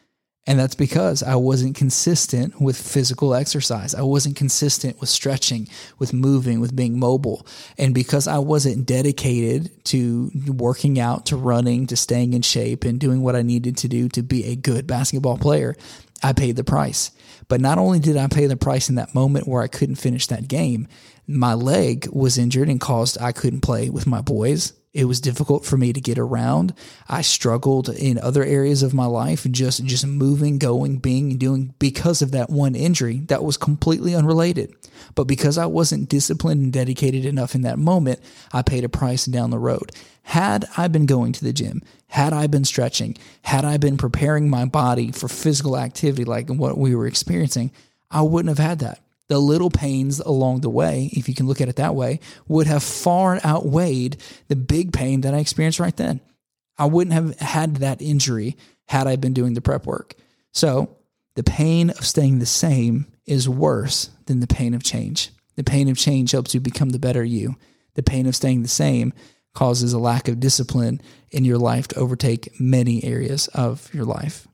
And 0.48 0.60
that's 0.60 0.74
because 0.74 1.22
I 1.22 1.36
wasn't 1.36 1.76
consistent 1.76 2.60
with 2.60 2.76
physical 2.76 3.36
exercise. 3.36 3.94
I 3.94 4.02
wasn't 4.02 4.36
consistent 4.36 5.00
with 5.00 5.10
stretching, 5.10 5.68
with 6.00 6.14
moving, 6.14 6.60
with 6.60 6.76
being 6.76 6.98
mobile. 6.98 7.46
And 7.78 7.94
because 7.94 8.28
I 8.28 8.40
wasn't 8.40 8.88
dedicated 8.88 9.86
to 9.86 10.32
working 10.48 11.00
out, 11.00 11.28
to 11.28 11.38
running, 11.38 11.86
to 11.88 11.96
staying 11.96 12.34
in 12.34 12.42
shape 12.42 12.86
and 12.86 13.00
doing 13.00 13.22
what 13.22 13.36
I 13.36 13.44
needed 13.44 13.78
to 13.78 13.88
do 13.88 14.10
to 14.10 14.24
be 14.24 14.46
a 14.46 14.56
good 14.56 14.88
basketball 14.88 15.38
player, 15.38 15.76
I 16.24 16.34
paid 16.34 16.56
the 16.56 16.64
price. 16.64 17.12
But 17.48 17.62
not 17.62 17.78
only 17.78 18.00
did 18.00 18.18
I 18.18 18.28
pay 18.28 18.48
the 18.48 18.58
price 18.58 18.90
in 18.90 18.96
that 18.96 19.14
moment 19.14 19.48
where 19.48 19.62
I 19.62 19.68
couldn't 19.68 19.96
finish 19.96 20.26
that 20.28 20.48
game, 20.48 20.88
my 21.28 21.54
leg 21.54 22.08
was 22.12 22.40
injured 22.40 22.68
and 22.68 22.82
caused 22.82 23.22
I 23.22 23.32
couldn't 23.32 23.62
play 23.62 23.92
with 23.92 24.08
my 24.08 24.22
boys. 24.22 24.74
It 24.94 25.06
was 25.06 25.22
difficult 25.22 25.64
for 25.64 25.78
me 25.78 25.94
to 25.94 26.02
get 26.02 26.20
around. 26.20 26.74
I 27.08 27.22
struggled 27.22 27.88
in 27.88 28.18
other 28.18 28.44
areas 28.44 28.84
of 28.84 28.94
my 28.94 29.06
life, 29.06 29.48
just 29.50 29.86
just 29.86 30.06
moving, 30.06 30.58
going, 30.58 30.98
being, 30.98 31.38
doing 31.38 31.74
because 31.80 32.22
of 32.22 32.32
that 32.32 32.50
one 32.50 32.76
injury 32.76 33.20
that 33.28 33.44
was 33.44 33.56
completely 33.56 34.14
unrelated. 34.14 34.76
But 35.16 35.26
because 35.26 35.58
I 35.58 35.66
wasn't 35.66 36.10
disciplined 36.10 36.62
and 36.62 36.74
dedicated 36.74 37.24
enough 37.24 37.56
in 37.56 37.62
that 37.62 37.80
moment, 37.80 38.20
I 38.52 38.64
paid 38.64 38.84
a 38.84 38.90
price 38.90 39.26
down 39.26 39.50
the 39.50 39.60
road. 39.60 39.94
Had 40.24 40.66
I 40.76 40.90
been 40.90 41.06
going 41.06 41.32
to 41.34 41.44
the 41.44 41.54
gym, 41.54 41.82
had 42.08 42.34
I 42.34 42.48
been 42.48 42.66
stretching, 42.66 43.18
had 43.44 43.64
I 43.64 43.78
been 43.78 43.96
preparing 43.96 44.50
my 44.50 44.66
body 44.66 45.12
for 45.12 45.30
physical 45.30 45.78
activity 45.78 46.26
like 46.26 46.50
what 46.50 46.78
we 46.78 46.96
were 46.96 47.08
experiencing, 47.08 47.72
I 48.12 48.24
wouldn't 48.24 48.56
have 48.56 48.66
had 48.66 48.80
that 48.80 49.00
the 49.32 49.40
little 49.40 49.70
pains 49.70 50.20
along 50.20 50.60
the 50.60 50.70
way, 50.70 51.10
if 51.14 51.30
you 51.30 51.34
can 51.34 51.48
look 51.48 51.62
at 51.62 51.70
it 51.70 51.78
that 51.78 51.96
way, 51.96 52.20
would 52.50 52.68
have 52.68 52.84
far 52.84 53.40
outweighed 53.46 54.18
the 54.50 54.58
big 54.58 54.92
pain 54.92 55.22
that 55.22 55.34
I 55.34 55.38
experienced 55.38 55.80
right 55.80 55.96
then. 55.96 56.20
I 56.78 56.88
wouldn't 56.88 57.14
have 57.14 57.40
had 57.40 57.78
that 57.78 58.02
injury 58.02 58.58
had 58.90 59.08
I 59.08 59.16
been 59.16 59.32
doing 59.32 59.54
the 59.54 59.62
prep 59.62 59.86
work. 59.86 60.16
So 60.52 60.98
the 61.36 61.44
pain 61.44 61.92
of 61.92 62.06
staying 62.06 62.40
the 62.40 62.46
same 62.46 63.08
is 63.26 63.48
worse 63.48 64.10
than 64.26 64.42
the 64.42 64.48
pain 64.48 64.74
of 64.74 64.84
change. 64.84 65.30
The 65.56 65.64
pain 65.64 65.88
of 65.88 65.98
change 65.98 66.32
helps 66.32 66.54
you 66.54 66.60
become 66.60 66.90
the 66.90 67.00
better 67.00 67.24
you. 67.24 67.56
The 67.94 68.04
pain 68.04 68.28
of 68.28 68.36
staying 68.36 68.64
the 68.64 68.68
same 68.68 69.14
causes 69.54 69.94
a 69.94 70.00
lack 70.00 70.28
of 70.28 70.42
discipline 70.42 71.00
in 71.30 71.46
your 71.46 71.58
life 71.58 71.88
to 71.90 71.96
overtake 71.96 72.60
many 72.60 73.02
areas 73.06 73.48
of 73.54 73.94
your 73.94 74.04
life. 74.04 74.46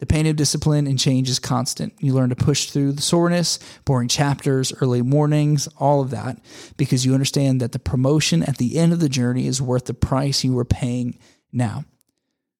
The 0.00 0.06
pain 0.06 0.26
of 0.26 0.36
discipline 0.36 0.86
and 0.86 0.98
change 0.98 1.30
is 1.30 1.38
constant. 1.38 1.94
You 2.00 2.14
learn 2.14 2.30
to 2.30 2.36
push 2.36 2.70
through 2.70 2.92
the 2.92 3.02
soreness, 3.02 3.58
boring 3.84 4.08
chapters, 4.08 4.72
early 4.80 5.02
mornings, 5.02 5.68
all 5.78 6.00
of 6.00 6.10
that, 6.10 6.38
because 6.76 7.06
you 7.06 7.14
understand 7.14 7.60
that 7.60 7.72
the 7.72 7.78
promotion 7.78 8.42
at 8.42 8.58
the 8.58 8.76
end 8.76 8.92
of 8.92 9.00
the 9.00 9.08
journey 9.08 9.46
is 9.46 9.62
worth 9.62 9.84
the 9.84 9.94
price 9.94 10.42
you 10.42 10.52
were 10.52 10.64
paying 10.64 11.18
now. 11.52 11.84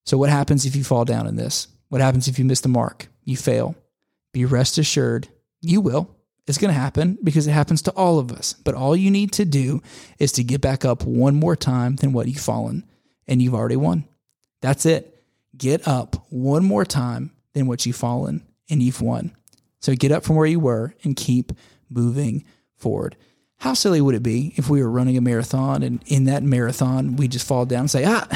So, 0.07 0.17
what 0.17 0.31
happens 0.31 0.65
if 0.65 0.77
you 0.77 0.85
fall 0.85 1.05
down 1.05 1.27
in 1.27 1.37
this? 1.37 1.69
What 1.89 2.01
happens 2.01 2.29
if 2.29 2.39
you 2.39 2.45
miss 2.45 2.61
the 2.61 2.69
mark? 2.69 3.09
You 3.25 3.37
fail. 3.37 3.75
Be 4.33 4.45
rest 4.45 4.79
assured, 4.79 5.29
you 5.61 5.81
will. 5.81 6.15
It's 6.47 6.59
going 6.59 6.73
to 6.73 6.79
happen 6.79 7.19
because 7.25 7.47
it 7.47 7.53
happens 7.53 7.83
to 7.83 7.91
all 7.93 8.19
of 8.19 8.31
us. 8.31 8.53
But 8.53 8.75
all 8.75 8.95
you 8.95 9.11
need 9.11 9.33
to 9.33 9.45
do 9.45 9.81
is 10.19 10.33
to 10.33 10.45
get 10.45 10.61
back 10.61 10.85
up 10.85 11.05
one 11.05 11.35
more 11.35 11.57
time 11.57 11.97
than 11.97 12.13
what 12.13 12.29
you've 12.29 12.39
fallen, 12.39 12.85
and 13.27 13.41
you've 13.41 13.55
already 13.55 13.77
won. 13.77 14.05
That's 14.61 14.87
it. 14.87 15.14
Get 15.57 15.87
up 15.87 16.27
one 16.31 16.65
more 16.65 16.85
time 16.85 17.33
than 17.53 17.67
what 17.67 17.87
you've 17.87 17.97
fallen 17.97 18.47
and 18.69 18.83
you've 18.83 19.01
won. 19.01 19.35
So 19.81 19.95
get 19.95 20.13
up 20.13 20.25
from 20.25 20.37
where 20.37 20.47
you 20.47 20.61
were 20.61 20.95
and 21.05 21.15
keep 21.15 21.53
moving 21.91 22.45
forward. 22.77 23.17
How 23.59 23.75
silly 23.75 24.01
would 24.01 24.15
it 24.15 24.23
be 24.23 24.53
if 24.57 24.69
we 24.69 24.83
were 24.83 24.91
running 24.91 25.17
a 25.17 25.21
marathon 25.21 25.83
and 25.83 26.03
in 26.07 26.25
that 26.25 26.43
marathon 26.43 27.17
we 27.17 27.29
just 27.29 27.47
fall 27.47 27.67
down 27.67 27.81
and 27.81 27.91
say, 27.91 28.05
ah, 28.07 28.27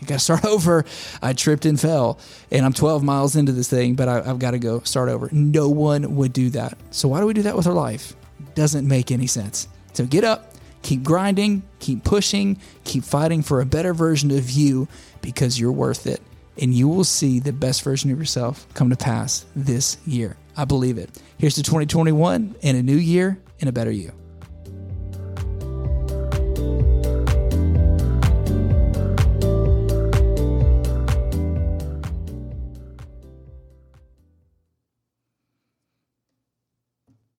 you 0.00 0.06
got 0.06 0.14
to 0.14 0.24
start 0.24 0.44
over. 0.46 0.84
I 1.20 1.32
tripped 1.34 1.66
and 1.66 1.78
fell, 1.78 2.18
and 2.50 2.64
I'm 2.64 2.72
12 2.72 3.02
miles 3.02 3.36
into 3.36 3.52
this 3.52 3.68
thing, 3.68 3.94
but 3.94 4.08
I, 4.08 4.22
have 4.22 4.38
got 4.38 4.52
to 4.52 4.58
go 4.58 4.80
start 4.80 5.08
over. 5.08 5.28
No 5.30 5.68
one 5.68 6.16
would 6.16 6.32
do 6.32 6.50
that. 6.50 6.78
So 6.90 7.08
why 7.08 7.20
do 7.20 7.26
we 7.26 7.34
do 7.34 7.42
that 7.42 7.56
with 7.56 7.66
our 7.66 7.74
life? 7.74 8.16
Doesn't 8.54 8.88
make 8.88 9.10
any 9.10 9.26
sense. 9.26 9.68
So 9.92 10.06
get 10.06 10.24
up, 10.24 10.54
keep 10.82 11.02
grinding, 11.02 11.62
keep 11.80 12.02
pushing, 12.04 12.58
keep 12.84 13.04
fighting 13.04 13.42
for 13.42 13.60
a 13.60 13.66
better 13.66 13.92
version 13.92 14.30
of 14.30 14.50
you 14.50 14.88
because 15.20 15.60
you're 15.60 15.72
worth 15.72 16.06
it 16.06 16.22
and 16.60 16.74
you 16.74 16.88
will 16.88 17.04
see 17.04 17.40
the 17.40 17.52
best 17.52 17.82
version 17.82 18.10
of 18.10 18.18
yourself 18.18 18.66
come 18.74 18.90
to 18.90 18.96
pass 18.96 19.46
this 19.54 19.96
year. 20.06 20.36
I 20.56 20.64
believe 20.64 20.98
it. 20.98 21.10
Here's 21.38 21.54
to 21.54 21.62
2021 21.62 22.56
and 22.62 22.76
a 22.76 22.82
new 22.82 22.96
year 22.96 23.38
and 23.60 23.68
a 23.68 23.72
better 23.72 23.90
you. 23.90 24.12